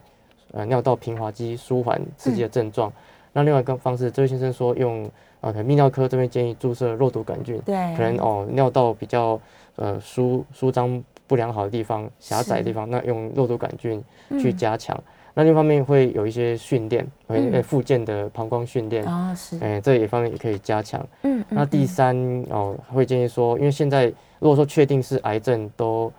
[0.51, 2.91] 呃尿道平滑肌舒缓刺激的症状，
[3.33, 5.09] 那另外一个方式，这位先生说用。
[5.41, 9.39] 啊，可能泌尿科这边建议注射肉毒杆菌，对，可能哦尿道比较
[9.75, 14.01] 呃舒舒张不良好的地方、狭窄的地方，那用肉毒杆菌
[14.39, 14.97] 去加强。
[15.33, 21.03] 那另一方面会有一些训练，会附件的膀胱训练啊，是，哎，这一方面也可以加强。
[21.23, 22.15] 嗯，那第三
[22.49, 24.05] 哦，会建议说，因为现在
[24.39, 26.11] 如果说确定是癌症都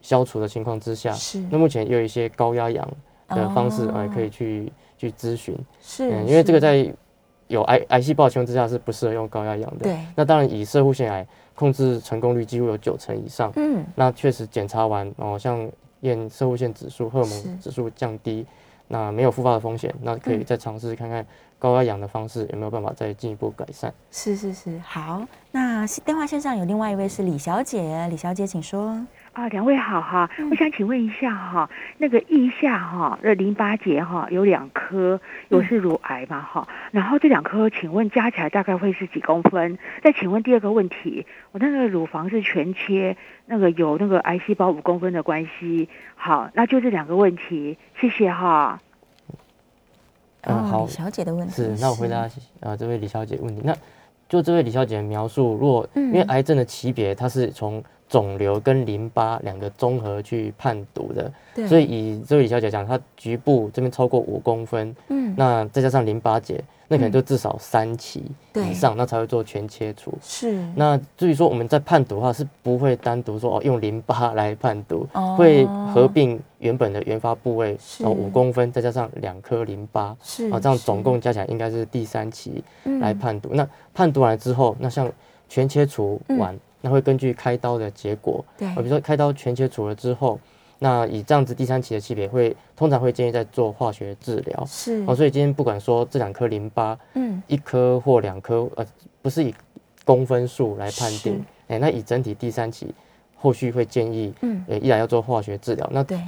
[0.00, 2.88] 消除的情况之下，是，那目前也有一些高压氧
[3.28, 6.90] 的方式，哎，可以去去咨询，是，因为这个在。
[7.50, 9.84] 有癌癌细胞情况之下是不适合用高压氧的。
[9.84, 9.98] 对。
[10.14, 13.52] 那当然以射护腺癌控制成功率几乎有九成以上。
[13.56, 13.84] 嗯。
[13.96, 15.68] 那确实检查完哦，像
[16.00, 18.46] 验射护腺指数、荷尔蒙指数降低，
[18.88, 21.26] 那没有复发的风险，那可以再尝试看看
[21.58, 23.92] 高压氧的方式有没有办法再进一步改善。
[24.10, 25.22] 是是是，好。
[25.50, 28.96] 那电话线上有另外一位是李小姐，李小姐请说。
[29.32, 39.78] 啊，两位好哈，我想请问一下哈，那个腋下哈那淋巴结哈有两颗，有是乳癌嘛哈，然后这两颗请问加起来大概会是几公分？
[40.02, 43.16] 再请问第二个问题，我那个乳房是全切，
[43.46, 48.80] 那个有那个癌细胞五公分的关系，好，那就这两个问题，谢谢哈。
[50.42, 52.28] 嗯，好，李小姐的问题是，那我回答
[52.60, 53.72] 啊这位李小姐问题，那
[54.28, 61.32] 就这位李小姐的描述，如果因为癌症的级别，它是从肿瘤跟淋巴两个综合去判读的，
[61.68, 70.12] 所以以这位李小姐讲，她局部这边超过五公分，嗯，那再加上淋巴结，那可能就至少三期以上，那才会做全切除。
[70.20, 70.60] 是。
[70.74, 75.06] 那至于说我们在判读的话，是不会单独说哦用淋巴来判读，
[75.38, 82.64] 会合并原本的原发部位哦五公分，再加上两颗淋巴，是啊，这样总共加起来应该是第三期
[83.00, 83.50] 来判读。
[83.52, 85.08] 那判读完之后，那像
[85.48, 86.58] 全切除完。
[86.80, 90.38] 那会根据开刀的结果，对，比如说开刀全切除了之后，
[90.78, 95.04] 那以这样子第三期的级别会通常会建议在做化学治疗，是。
[95.06, 98.86] 哦，所以今天不管说这两颗淋巴，嗯，一颗或两颗，呃，
[99.20, 99.54] 不是以
[100.04, 102.94] 公分数来判定，哎，那以整体第三期
[103.36, 106.18] 后续会建议，嗯，呃，依然要做化学治疗，那对。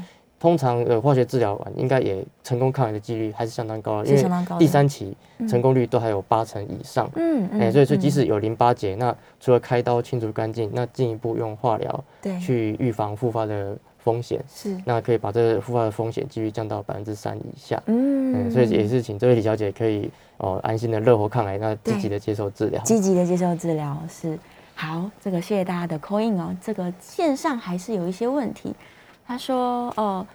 [0.42, 4.24] 通常呃化学治疗完应该也成功抗癌的几率还是相当高的，因为
[4.58, 5.16] 第三期
[5.48, 7.08] 成功率都还有八成以上。
[7.14, 7.60] 嗯嗯。
[7.60, 12.04] 哎，所以说即使有淋巴结，那除了开刀清除干净，那进一步用化疗
[12.40, 17.80] 去预防复发的风险，是，那可以把这个复发的风险几率降到百分之三以下。
[17.86, 24.36] 嗯，所以也是请这位李小姐可以哦安心的热活抗癌，那积极的接受治疗，积极的接受治疗是
[24.74, 25.08] 好。
[25.20, 28.74] 这个谢谢大家的 call in 哦，这个线上还是有一些问题。
[29.26, 30.26] 他说哦，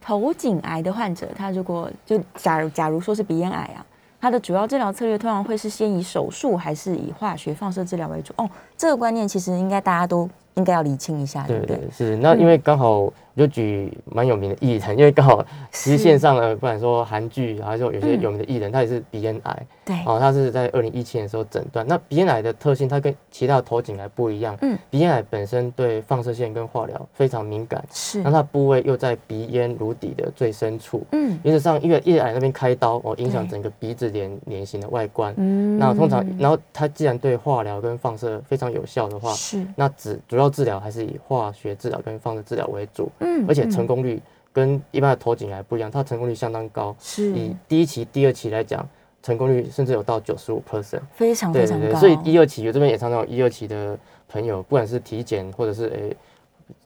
[0.00, 3.84] 头颈癌的患者，他如果就假如假如说是鼻咽癌啊。
[4.20, 8.32] 他的主要治疗策略通常会是先以手术还是以化学放射治疗为主？
[8.38, 11.78] 哦，这个观念其实应该大家都应该要理清一下，对不对？
[11.92, 13.12] 是，那因为刚好。
[13.36, 19.66] 就举蛮有名的艺人，因为刚好其实线上呢，不管说韩剧，还是说有些有名的艺人，他也是鼻咽癌。
[19.84, 21.86] 对，哦，他是在二零一七年的时候诊断。
[21.86, 24.56] 那鼻咽癌的特性，它跟其他的头颈癌不一样。
[24.62, 27.84] 嗯，鼻咽癌本身对放射线跟化疗非常敏感。
[27.92, 31.04] 是，那它部位又在鼻咽颅底的最深处。
[31.12, 35.34] 嗯，原则上因为咽癌那边开刀，哦，影响整个鼻子脸脸型的外观。
[35.36, 43.10] 嗯，那通常，然后它既然对化疗跟放射非常有效的话，是，那主主要治疗还是以化学治疗跟放射治疗为主。
[43.18, 43.94] 嗯，而且成功。
[44.04, 44.20] 率
[44.52, 46.94] 跟一般的头颈癌不一样，它成功率相当高。
[47.00, 48.86] 是以第一期、第二期来讲，
[49.22, 51.98] 成功率甚至有到九十五 percent，非常非常高。
[51.98, 56.16] 所以一二期，我这边也常常有一二期的朋友，不管是体检或者是诶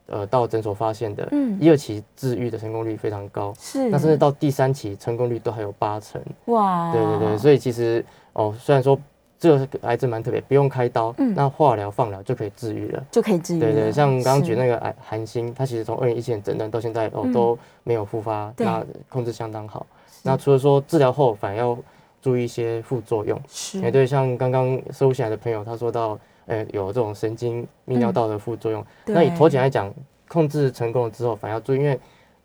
[0.06, 3.52] 呃到诊所发现的，嗯，一二期治愈的成功率非常高。
[3.58, 6.22] 是，那甚至到第三期成功率都还有八成。
[6.46, 8.98] 哇，对对对，所以其实哦，虽然说。
[9.38, 13.60] 这个癌症蛮特别，不用开刀，那化疗、放疗就可以治愈了，就可以治愈。
[13.60, 19.86] 对对，像刚刚举那个癌韩星，他其实从二零一七年诊断到现在哦都没有复发，那控制相当好。
[20.24, 21.78] 那除了说治疗后，反而要
[22.20, 23.40] 注意一些副作用。
[23.48, 28.84] 是，对，像刚刚收起来的朋友，他说到，呃，有这种神经泌尿道的副作用。
[29.06, 29.94] 那以头颈来讲，
[30.26, 31.98] 控制成功了之后，反而要注意，因为。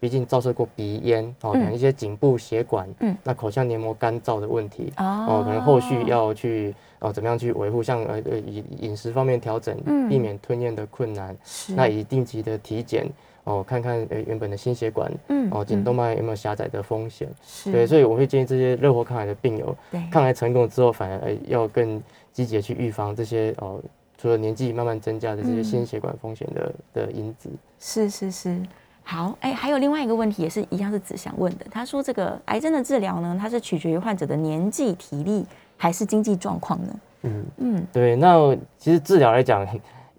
[0.03, 7.81] 毕竟照射过鼻咽哦，可能一些颈部血管，嗯，那口腔黏膜干燥的问题哦，可能后续要去哦，怎么样去维护？
[7.81, 9.77] 像呃呃饮饮食方面调整，
[10.09, 11.33] 避免吞咽的困难。
[11.45, 11.73] 是。
[11.73, 13.09] 那以定期的体检
[13.45, 17.29] 哦，看看呃原本的心血管，嗯，哦颈动脉有没有狭窄的风险。
[17.41, 17.71] 是。
[17.71, 19.73] 对，所以我会建议这些热火抗癌的病友，
[20.11, 23.81] 抗癌成功之后，反而要更积极的去预防这些哦，
[24.17, 27.49] 除了年纪慢慢增加的这些心血管风险的的因子。
[27.79, 28.61] 是是是。
[29.03, 31.65] 好，哎，还有另外一个问题，也是一样是子祥问的。
[31.69, 35.45] 他说，这个癌症的治疗呢，它是取决于患者的年纪、体力
[35.77, 36.95] 还是经济状况呢？
[37.23, 38.15] 嗯嗯，对。
[38.15, 39.67] 那其实治疗来讲，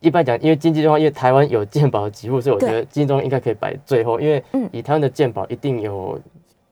[0.01, 6.21] 一般讲，因为经济状况，因为台湾有健保给付，所以我觉得经济状况应该可以摆最后，因为以台湾的健保一定有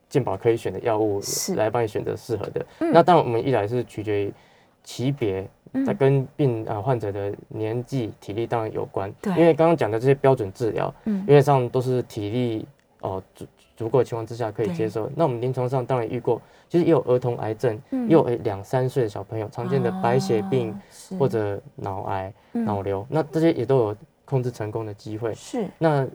[0.08, 1.20] 健保可以选的药物
[1.56, 2.64] 来帮你选择适合的。
[2.78, 4.32] 那当然，我们一来是取决于
[4.82, 5.48] 级别。
[5.86, 12.66] 在跟病啊患者的年纪、体力当然有关，对，因为刚刚讲的这些标准治疗，嗯，因为上都是体力
[13.00, 15.10] 哦足足够的情况之下可以接受。
[15.16, 20.78] 那我们临床上当然遇过，其实也有儿童癌症，也有两三岁的小朋友常见的白血病
[21.18, 25.32] 或者脑癌、脑瘤，那这些也都有控制成功的机会。
[25.32, 26.06] 是，那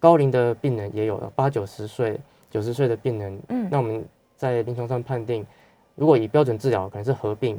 [0.00, 2.18] 高龄的病人也有八九十岁、
[2.50, 4.04] 九十岁的病人，嗯，那我们
[4.36, 5.46] 在临床上判定，
[5.94, 7.56] 如果以标准治疗，可能是合并。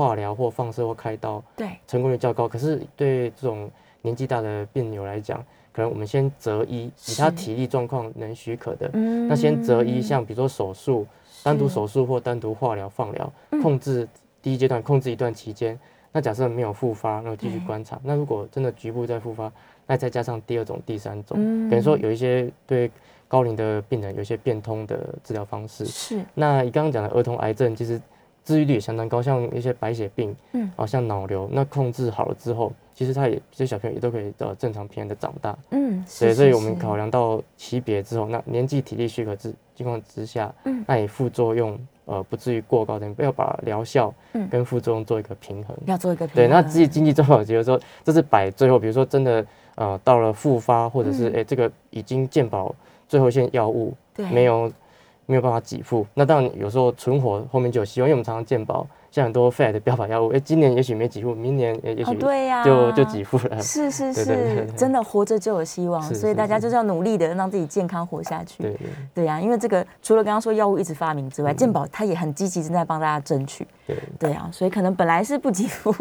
[0.00, 2.48] 化疗或放射或开刀，对，成功率较高。
[2.48, 8.88] 可是对这种年纪大的病友来讲，可能我们先择一，以他体力状况能许可的，
[9.28, 11.06] 那先择一，像比如说手术，
[11.42, 13.30] 单独手术或单独化疗、放疗，
[13.62, 14.08] 控制
[14.40, 15.78] 第一阶段，控制一段期间。
[16.12, 18.00] 那假设没有复发，那继续观察。
[18.02, 19.52] 那如果真的局部再复发，
[19.86, 21.36] 那再加上第二种、第三种，
[21.68, 22.90] 等于说有一些对
[23.28, 25.84] 高龄的病人有一些变通的治疗方式。
[25.84, 26.24] 是。
[26.34, 28.00] 那你刚刚讲的儿童癌症，其实。
[28.50, 44.12] 治愈率也相当高，像一些白血病，嗯，啊，像脑瘤，那控制好了之后，其实他也这些小朋友也都可以呃正常平安的长大，嗯，对，所以我们考量到级别之后，那年纪体力许可之情况之下，嗯，那你副作用呃不至于过高，等要把疗效
[44.50, 52.74] 跟副作用做一个平衡，要做一个平衡，对，那自己经济状况，比如说这是摆最后，比如说真的呃到了复发，或者是哎这个已经健保
[53.08, 53.94] 最后一线药物
[54.32, 54.68] 没有。
[55.30, 63.62] 没有办法给付，那当然有时候存活后面就有希望，因为我们常常健保像很多肺癌的标靶药物，哎，今年也许没给付，明年也许对呀，就就给付了。
[63.62, 68.60] 是是是，真的活着就有希望，所以大家就是要努力的让自己健康活下去。
[68.64, 73.64] 对对对呀，因为这个除了刚刚说药物一直发明之外，健保它也很积极正在帮大家争取。
[73.86, 75.94] 对对啊，所以可能本来是不给付，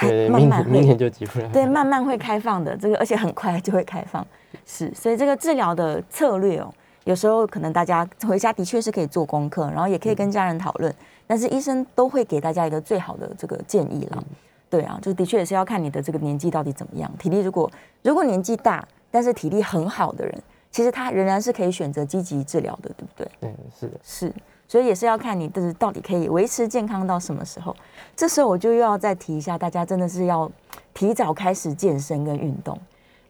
[0.00, 1.48] 对，慢慢明年就给付了。
[1.52, 4.24] 对，慢慢会开放的，这个而且很快就会开放。
[4.64, 6.72] 是，所以这个治疗的策略哦。
[7.04, 10.94] 有时候可能大家回家的确是可以做功课，然后也可以跟家人讨论，
[11.26, 14.24] 但是医生都会给大家一个最好的这个建议了。
[14.68, 17.68] 对啊，就的确也是要看你的这个年纪到底怎么样，体力如果
[18.02, 23.30] 如果年纪大，但是体力很好的人，其实他仍然是可以选择积极治疗的，对不对？
[23.40, 24.32] 对，是的，是，
[24.68, 27.74] 所以也是要看你的到底可以维持健康到什么时候。
[28.14, 30.48] 这时候我就又要再提一下，大家真的是要
[30.94, 32.78] 提早开始健身跟运动。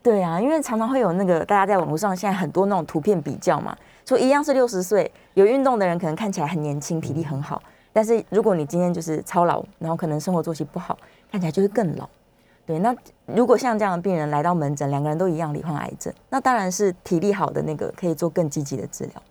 [0.03, 3.77] 对啊，因为常常会有那个大家在网络上现在很多那种图片比较嘛，
[4.07, 10.99] 说一样是六十岁有运动的人，可能看起来很年轻，体力很好，但是如果你今天就是操劳，然后可能生活作息不好，
[11.31, 12.09] 看起来就会更老。
[12.65, 12.95] 对，那
[13.27, 19.23] 如果像这样的病人来到门诊，两个人都一样罹患癌症，那当然是体力好的那个可以做更积极的治疗。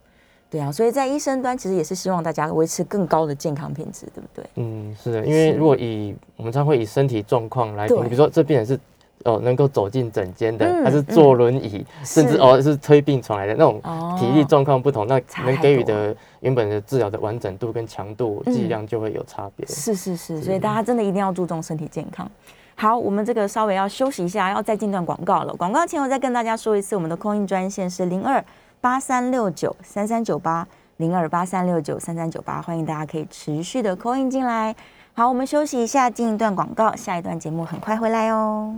[0.51, 4.45] 对啊，所以在医生端其实也是希望大家维持更高的健康品质，对不对？
[4.55, 8.77] 嗯，是的，因为如果以我们常会以身体状况来评，比如说这病人是
[9.25, 13.81] 哦能够走进诊间的，还是坐轮椅，甚至哦是推病床来的那种
[14.17, 19.65] 体力状况不同，那能给予的原本的治疗的完整度跟强度剂量就会有差别。
[19.67, 22.29] 是是是，所以大家真的一定要注重身体健康。
[22.75, 25.53] 好，我们这个稍微要休息一下，要再进段广告了。
[25.53, 28.43] 广告前我再跟大家说一次，我们的空运专线是零二。
[28.81, 30.65] 八三六九三三九八
[30.95, 34.73] 零二八三六九三三九八，欢迎大家可以持续的 call in 进来。
[35.13, 38.73] 好，我们休息一下，进一段广告，下一段节目很快回来哦。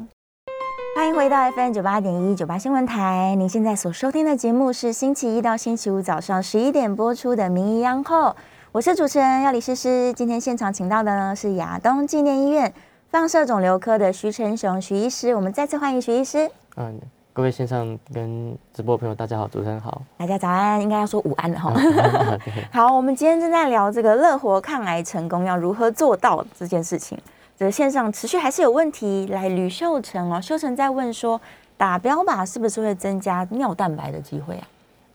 [0.94, 8.28] 欢迎回到 FM 九八点一九八新闻台，您现在所收听的节目是星期一到星期五早上十一点播出的《名医央后》，
[8.74, 10.12] 我是主持人要李诗诗。
[10.14, 12.74] 今天现场请到的呢是亚东纪念医院
[13.10, 16.52] 放射肿瘤科的徐成雄徐医师，我们再次欢迎徐医师。
[16.76, 17.00] 嗯。
[17.34, 21.74] 各位线上跟直播朋友，大家好，主持人好，大家早安，应该要说午安了哈。
[22.74, 27.18] 好，我们今天正在聊这个乐活抗癌成功要如何做到这件事情。
[27.62, 31.40] 这个线上持续还是有问题，来吕秀成哦，秀成在问说，
[31.78, 34.68] 打标靶是不是会增加尿蛋白的机会啊？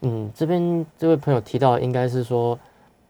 [0.03, 2.57] 嗯，这边这位朋友提到应该是说，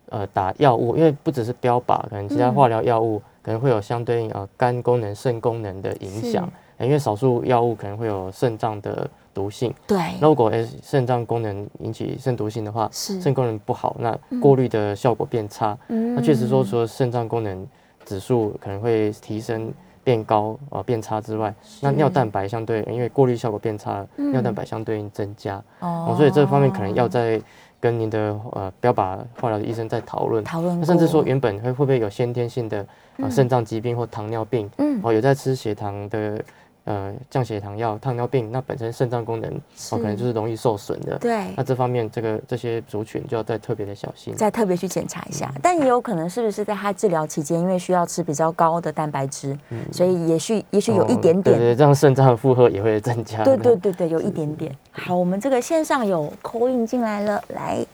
[0.09, 6.51] 呃，打药物，因为不只是标靶，可能其他化疗药物可能会有相对应呃肝功能、肾功能的影响。
[6.81, 9.99] 因为少数药物可能会有肾脏的毒性，对。
[10.19, 15.77] 那如果诶肾脏功能引起肾毒性的话，是肾功能不好，那过滤的效果变差。
[15.89, 17.67] 嗯，那确实说除了肾脏功能
[18.07, 19.71] 指数可能会提升
[20.03, 25.63] 变高啊变差之外，那尿蛋白相对因为过滤效果变差，尿蛋白相对应增加。
[25.81, 27.39] 哦，所以这方面可能要在
[27.79, 32.87] 跟您的呃标靶化疗的医生在讨论，讨论，甚至说原本会会不会有先天性的
[33.19, 36.43] 呃肾脏疾病或糖尿病，嗯，哦有在吃血糖的。
[36.87, 39.53] 呃，降血糖药、糖尿病，那本身肾脏功能
[39.91, 41.19] 哦，可能就是容易受损的。
[41.19, 45.53] 对，那这方面这个这些族群就要再特别的小心，再特别去检查一下。
[45.61, 49.59] 但也有可能是不是在他治疗期间，因为需要吃比较高的蛋白质，
[49.91, 53.43] 所以也许也许有一点点，对，这样肾脏的负荷也会增加。
[53.43, 54.73] 对对对对，有一点点。
[54.93, 57.85] 好，我们这个线上有 call in 进来了，来，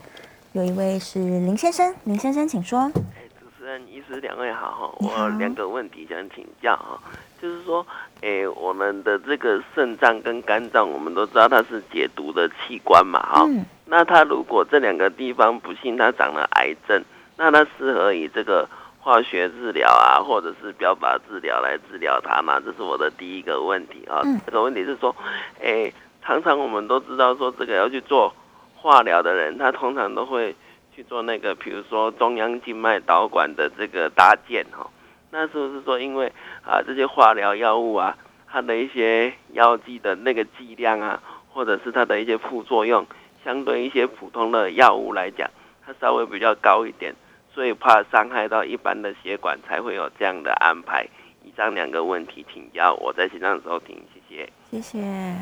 [0.51, 2.81] 有一位是林先生，林先生请说。
[2.81, 7.01] 哎，主持人、医师两位好哈，我两个问题想请教哈。
[7.43, 7.85] 就是说，
[8.21, 13.45] 诶，我们的这个肾脏跟肝脏，我们都知道它是解毒的器官嘛，哈。
[13.85, 17.03] 那它如果这两个地方不幸它长了癌症，
[17.35, 18.65] 那它适合以这个
[18.97, 22.61] 化学治疗啊，或者是标靶治疗来治疗它嘛？
[22.61, 24.21] 这是我的第一个问题啊。
[24.45, 25.13] 这个问题是说，
[25.59, 28.33] 诶，常常我们都知道说，这个要去做
[28.77, 30.55] 化疗的人，他通常都会
[30.95, 34.87] 去做那个，比如说中央静脉导管的这个搭建，哈。
[35.33, 36.31] 那是不是说，因为
[36.63, 38.15] 啊这些化疗药物啊，
[38.47, 41.19] 它的一些药剂的那个剂量啊，
[41.51, 43.03] 或者是它的一些副作用，
[43.43, 45.49] 相对一些普通的药物来讲，
[45.83, 47.15] 它稍微比较高一点，
[47.51, 51.03] 所以怕伤害到一般的血管，才会有这样的安排。
[51.43, 54.53] 以上两个问题请教，我在线上收听，谢谢。
[54.69, 55.35] 谢谢。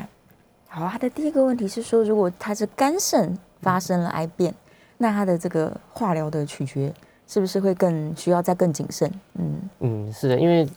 [0.68, 4.54] 好，他的第一个问题是说，如果他是肝肾发生了癌变，
[4.96, 6.94] 那他的这个化疗的取决。
[7.32, 9.10] 是不是会更需要再更谨慎？
[9.38, 10.68] 嗯嗯，是的，因为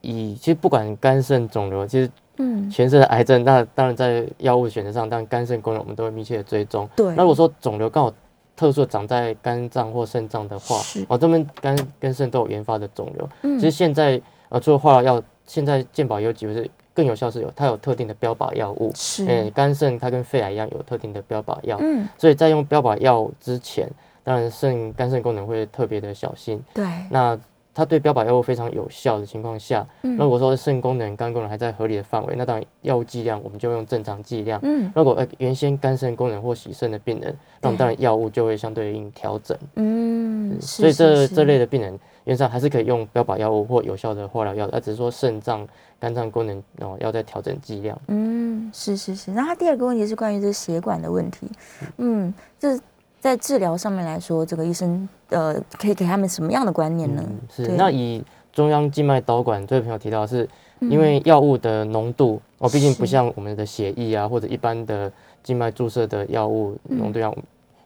[0.00, 6.88] 以其实不管肝肾肿瘤，其实嗯全身的癌症，那当然在药物选择上，当然肝肾功能我们都会密切的追踪。
[6.96, 8.12] 对，那如果说肿瘤刚好
[8.56, 13.28] 特殊长在肝脏或肾脏的话，哦，这边肝跟肾都有研发的肿瘤。
[13.42, 18.90] 嗯，其实现在呃，除了化疗药，现在健保有几位是更有效，是有它有特定的标靶药物。
[18.96, 21.78] 是，哎，肝肾它跟肺癌一样有特定的标靶药。
[21.80, 23.88] 嗯，所以在用标靶药之前。
[24.30, 26.62] 当然，肾肝肾功能会特别的小心。
[26.72, 27.36] 对，那
[27.74, 34.60] 它对标靶药物非常有效的情况下，如果说肾功能、肝功能还在合理的范围，那当然药物剂量我们就用正常剂量。
[34.62, 39.58] 嗯，如果呃原先肝肾功能或洗肾的病人，那我们当然药物就会相对应调整。
[39.74, 45.66] 嗯，所以这这类的病人，原上还是可以用标靶药物或有效的化疗药，那只是说肾脏、
[45.98, 48.00] 肝脏功能哦要再调整剂量。
[48.06, 49.32] 嗯，是是是。
[49.32, 51.48] 那他第二个问题是关于这血管的问题。
[51.96, 52.78] 嗯，这。
[53.20, 57.22] 在治疗上面来说，这个医生呃，可以给他们什么样的观念呢？
[57.54, 60.48] 是那以中央静脉导管这位朋友提到，是
[60.80, 65.12] 因为药物的浓度哦，毕竟不像我们的血液啊，或者一般的
[65.42, 67.34] 静脉注射的药物浓度一样。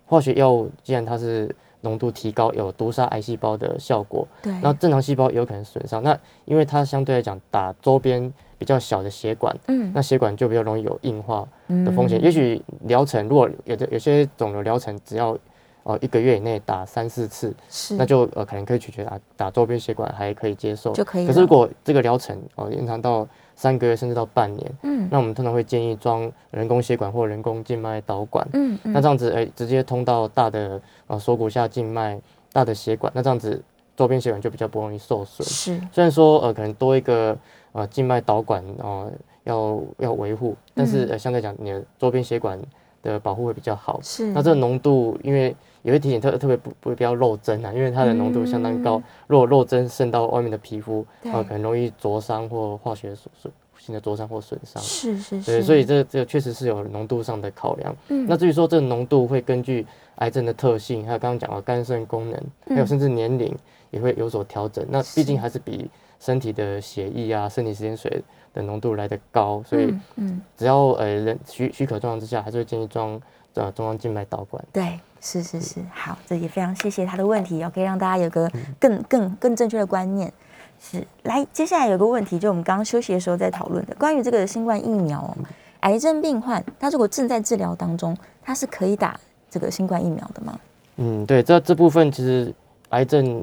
[0.06, 4.26] 化学药物既然它是浓度提高，有毒杀癌细胞的效果。
[4.40, 6.02] 对，那正常细胞也有可能损伤。
[6.02, 11.46] 那因为它相对来讲打周边比较小的血管，嗯，那血管就比较容易有硬化
[11.84, 12.22] 的风险。
[12.22, 15.36] 也许疗程如果有的有些肿瘤疗程只要
[15.82, 20.92] 呃一个月以内打三四次，是，那就呃可能可以取决打打周边血管还可以接受。
[20.92, 21.26] 就可以。
[21.26, 32.20] 可是如果这个疗程哦延长到三个月甚至到半年，嗯，那我们通常会建议装人工血管或人工静脉导管，嗯，那这样子哎直接通到大的呃锁骨下静脉
[32.52, 33.62] 大的血管，那这样子
[33.94, 35.46] 周边血管就比较不容易受损。
[35.46, 37.36] 是，虽然说呃可能多一个
[37.74, 39.12] 呃静脉导管哦
[39.44, 42.58] 要要维护，但是呃相对讲你的周边血管
[43.02, 44.00] 的保护会比较好。
[44.02, 54.82] 是，那这个浓度因为也会提醒特特别不不不要漏针啊，因为它的浓度相当高，如果漏针渗到外面的皮肤，呃可能容易灼伤或化学损损性的灼伤或损伤。
[54.82, 55.52] 是是是。
[55.52, 57.94] 对，所以这这确实是有浓度上的考量。
[58.08, 58.24] 嗯。
[58.26, 63.54] 那至于说这个浓度会根据癌症的特性，还有刚刚讲的肝肾功能，还有甚至年龄
[63.90, 64.86] 也会有所调整。
[64.88, 73.20] 那毕竟还是比身体的血液啊、身体食盐水的浓度来的高，所以嗯，只要呃人许许可状况之下，还是会建议装
[73.54, 74.64] 呃中央静脉导管。
[74.72, 74.98] 对。
[75.26, 78.46] 是是是，好，这也非常谢谢他的问题，要可以让大家有个
[78.78, 80.30] 更更更正确的观念。
[80.78, 85.34] 是，来，接下来有个问题，就我们刚刚休息的时候在讨论的，关于这个新冠疫苗，
[85.80, 90.60] 癌症病患他如果正在治疗当中，他是可以打这个新冠疫苗的吗？
[90.96, 92.54] 嗯，对，这这部分其实
[92.90, 93.42] 癌症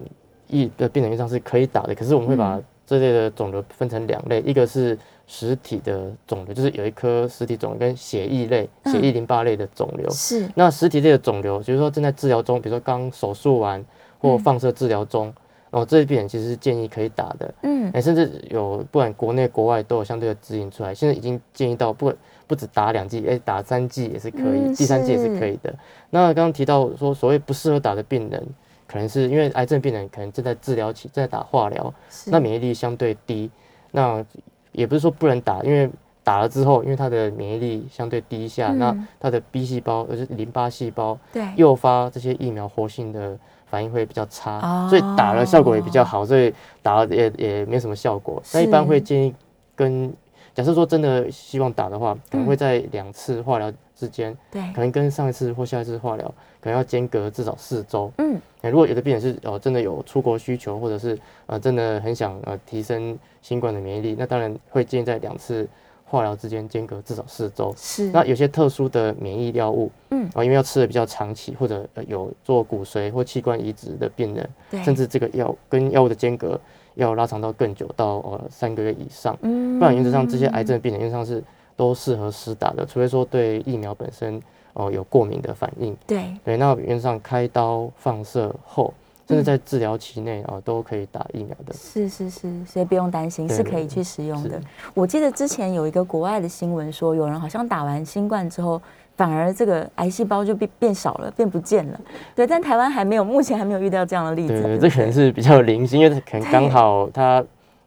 [0.52, 4.96] 疫的病人上是可以打的，可是我们会把这类的肿瘤分成两类，一个是。
[5.28, 10.10] 实体的肿瘤就是有一颗实体肿瘤跟血液类、血液淋巴类的肿瘤。
[10.10, 10.46] 是。
[10.56, 13.82] 那实体类的肿瘤，比如说正在治疗中，比如说刚手术完
[14.20, 15.34] 或放射治疗中，
[15.70, 17.54] 哦，这一病人其实是建议可以打的。
[17.64, 17.90] 嗯。
[17.94, 22.12] 哎，甚至有不管国内国外都有相对的指引出来，现在已经建议到不
[22.46, 25.74] 不止打两剂，哎，打三剂也是可以，第三剂也是可以的。
[26.10, 28.46] 那刚刚提到说，所谓不适合打的病人，
[28.92, 31.94] 可能是因为癌症病人可能正在治疗期，正在打化疗，
[32.26, 33.50] 那免疫力相对低，
[33.92, 34.26] 那。
[34.74, 35.92] 也不是说不能打，因为
[36.24, 43.38] 打了之后，因为它的免疫力相对低下，那它的 B 细胞，就是淋巴细胞，对，诱发这些疫苗活性的
[43.70, 48.42] 反应会比较差，所以打了效果也比较好，所以打了也也没什么效果。
[48.54, 49.36] 那一般会建议
[49.76, 50.14] 跟，
[50.54, 56.26] 假设说真的希望打的话，可能会在两次化疗之间，对，可能跟上一次或下一次化疗
[56.60, 58.12] 可能要间隔至少四周。
[58.18, 63.18] 嗯，如果有的病人是哦真的有出国需求，或者是呃真的很想呃提升。
[63.44, 65.68] 新冠的免疫力，那当然会建议在两次
[66.06, 67.74] 化疗之间间隔至少四周。
[67.76, 68.12] 是。
[68.12, 74.48] 那有些特殊的免疫药物，嗯，啊，因为要吃的比较长期，或者有做骨髓或器官移植的病人，
[74.84, 76.50] 甚至这个药跟药物的间隔
[76.96, 79.38] 要拉长到更久，到呃三个月以上。
[79.42, 79.80] 嗯。
[79.80, 81.44] 不然原则上这些癌症病人原则上是
[81.76, 84.42] 都适合施打的，除非说对疫苗本身
[84.74, 85.96] 哦有过敏的反应。
[86.06, 86.26] 对。
[86.44, 88.94] 对，那原则上开刀放射后。
[89.32, 91.74] 甚至在治疗期内啊，都可以打疫苗的。
[91.74, 94.60] 是是是，所以不用担心，是可以去使用的。
[94.94, 98.82] 我记得之前有一个国外的新闻说，有人好像打完新冠之后，
[99.16, 102.02] 反而这个癌细胞就变变少了，变不见了。
[102.36, 104.62] 对，但台湾还没有，目前还没有遇到这样的例子。
[104.62, 107.42] 对，这可能是比较零星，因为可能刚好他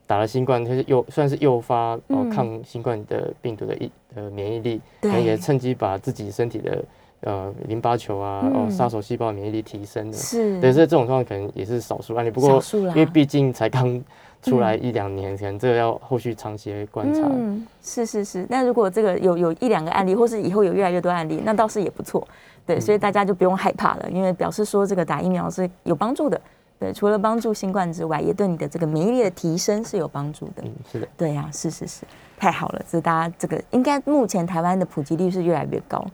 [0.06, 6.82] 打了新冠，就是诱算是诱发哦抗新冠的病毒的一呃免疫力，可能也趁机把自己身体的。
[7.24, 12.30] 呃，淋巴球啊，哦，杀手细胞免疫力提升的，是，对，所以这种状况可能也是少数案例。
[12.30, 14.02] 不过，因为毕竟才刚
[14.42, 17.20] 出来一两年，可能这个要后续长期观察。
[17.24, 18.46] 嗯，是是是。
[18.50, 22.26] 那如果这个有有一两个案例，或是以后有越来越多案例，那倒是也不错。
[22.66, 26.38] 对，所以大家就不用害怕了，因为表示说这个打疫苗是有帮助的。
[26.78, 30.62] 对，除了帮助新冠之外，也对你的这个免疫力的提升是有帮助的。
[30.62, 31.08] 嗯，是的。
[31.16, 32.02] 对呀，是是是，
[32.36, 36.04] 太好了，这大家这个应该目前台湾的普及率是越来越高。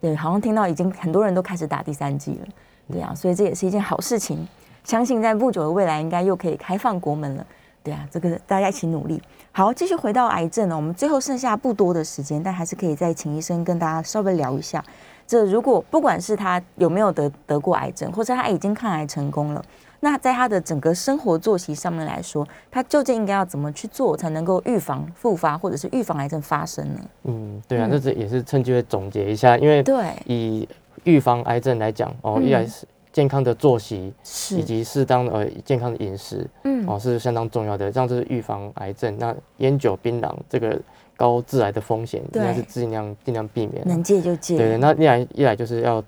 [0.00, 2.46] 对，好像听到已经很多人都开始打第三剂了，
[2.92, 4.46] 对啊，所以这也是一件好事情。
[4.84, 7.46] 相信在不久的未来，应该又可以开放国门了，
[7.82, 9.20] 对啊，这个大家一起努力。
[9.52, 14.82] 好，继续回到癌症呢，我们最后剩下不多的时间，但还是可以再请医生跟大家稍微聊一下。
[15.26, 19.62] 这如果不管是他有没有得得过癌症，或者他已经抗癌成功了。
[20.00, 27.00] 那在他的整个生活作息上面来说，他究竟应该要怎么去做，才能够预防复发，或者是预防癌症发生呢？
[27.24, 30.68] 嗯，对啊，这是也是趁机会总结一下，因为对以
[31.02, 34.14] 预防癌症来讲，哦，依然是健康的作息
[34.52, 39.18] 以及适当的呃健康的饮食，嗯，哦是相当重要的，这样就是预防癌症。
[39.18, 40.80] 那烟酒槟榔这个
[41.16, 44.56] 高致癌的风险，应该是尽量尽量避免，能戒就戒。
[44.56, 46.04] 对，那一来一来就是要。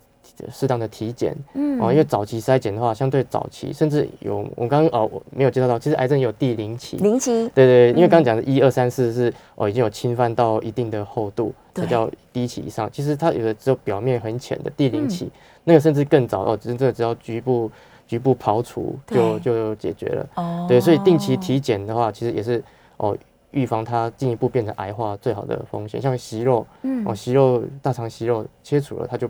[0.50, 12.88] 适当的体检，嗯，哦，因为早期筛检的话，相对早期，甚至有我刚刚哦没有介绍到，其实癌症有第零期，零期，对对，因为刚刚讲的一二三四是哦已经有侵犯到一定的厚度，才叫第一期以上。
[12.92, 15.30] 其实它有的只有表面很浅的第零期，
[15.64, 17.70] 那个甚至更早哦，真正只要局部
[18.06, 20.28] 局部刨除就就解决了。
[20.36, 22.62] 哦，对，所以定期体检的话，其实也是
[22.96, 23.16] 哦。
[23.52, 29.28] 预防它进一步变成癌化最好的风险，像息肉，嗯哦，息肉大肠息肉切除了，它就。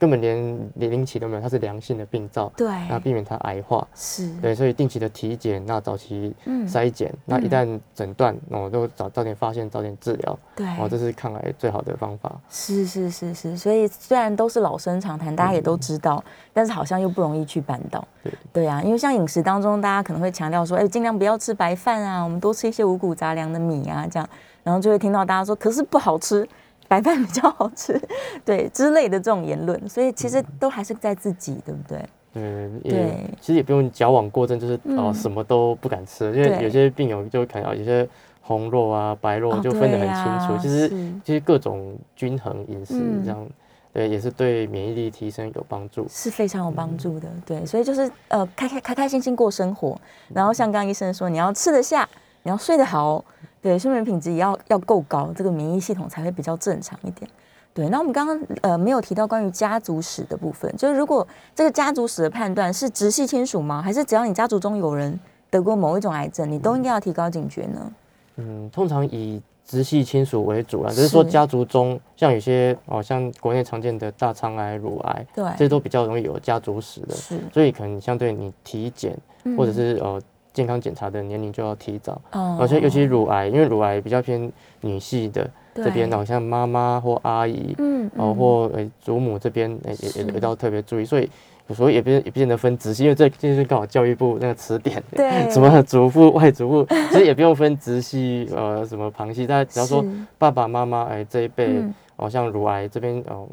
[0.00, 0.34] 根本连
[0.72, 4.34] 年龄期都没有，它是良性的病灶，对，那避免它癌化，是。
[4.40, 6.34] 对，所以定期的体检，那早期
[6.66, 12.40] 筛检，那一旦诊断，我，都早早点发现，早点治疗，对，哦，这是抗癌最好的方法。
[12.48, 16.24] 是是是是，所以虽然都是老生常谈，大家也都知道，
[16.54, 18.02] 但是好像又不容易去办到。
[18.24, 18.32] 对。
[18.54, 24.26] 对啊，因为像饮食当中，大家可能会强调说，哎，尽量不要吃白饭啊，我们多吃一些五谷杂粮的米啊，这样，
[24.62, 26.48] 然后就会听到大家说，可是不好吃。
[26.90, 27.96] 白饭比较好吃，
[28.44, 32.04] 对之类的这种言论，所以其实都还是在自己，对不对？
[32.34, 38.08] 嗯对，其实也不用矫枉过正，就是哦什么都不敢吃，因为有些病友就看到有些
[38.40, 40.60] 红肉啊、白肉就分得很清楚。
[40.60, 40.88] 其实
[41.24, 43.46] 其实各种均衡饮食这样，
[43.92, 47.28] 对也是对免疫力提升有帮助，是非常有帮助的。
[47.46, 49.96] 对，所以就是呃开开开开心心过生活，
[50.34, 52.08] 然后像刚医生说，你要吃得下，
[52.42, 53.24] 你要睡得好。
[53.62, 57.30] 对，睡眠品质也要要够高，这个免疫系统才会比较正常一点。
[57.72, 63.80] 对，那我们刚刚呃没有提到关于家族史的部分，就是如果这个家族史的判断是直系亲属吗？
[63.80, 65.18] 还是只要你家族中有人
[65.50, 67.92] 得过某一种癌症，你都应该要提高警觉呢？
[68.36, 79.16] 嗯，通常以直系亲属为主啦，只是说家族中像有些哦，像国内常见的大肠癌、乳癌，对，这都比较容易有家族史的，是，所以可能相对你体检
[79.56, 80.20] 或者是呃。
[80.52, 82.20] 健康检查的年龄就要提早，
[82.58, 91.30] 而且尤其乳癌，因为乳癌比较偏女系的这边，好像妈妈或阿姨，嗯，哦或诶祖母这边诶也也要特别注意，所以
[91.68, 100.04] 有时候也不也不见得分直系，因为这就是刚好教育部那个词典，对， 什么祖父外祖父， 其实也不用分直系，呃，什么旁系，大家只要说
[100.36, 101.80] 爸爸妈妈哎这一辈，
[102.16, 103.46] 哦像乳癌这边哦，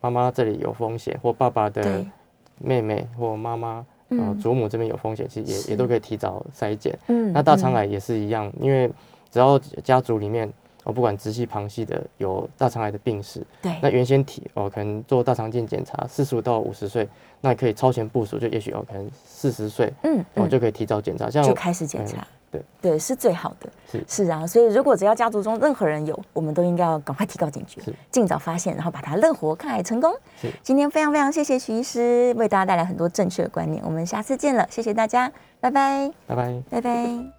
[0.00, 2.02] 妈妈这里有风险，或爸爸的
[2.58, 3.84] 妹妹或妈妈。
[4.10, 6.98] 哦，祖母这边有风险，其实也也都可以提早筛检。
[7.06, 8.90] 嗯，那大肠癌也是一样，因为
[9.30, 10.52] 只要家族里面
[10.84, 17.08] 哦，不管直系旁系的有大肠癌的病史，对，那原先体哦，可能做大肠镜检查，四十五到五十岁，
[17.40, 22.26] 那可以超前部署，就也许哦，可能四十岁，嗯，哦就可以提早检查，就开始检查。
[22.50, 22.62] 对。
[22.80, 24.04] 对，是最好的，是。
[24.24, 27.80] 是啊，所以如果只要家族中任何人有，我们都应该要赶快提高警觉，
[28.10, 30.12] 尽早发现，然后把它乐活抗癌成功。
[30.62, 35.30] 今天非常非常谢谢徐医师为大家带来很多正确的观念，我们下次见了，谢谢大家，
[35.60, 37.24] 拜拜，拜拜，拜拜。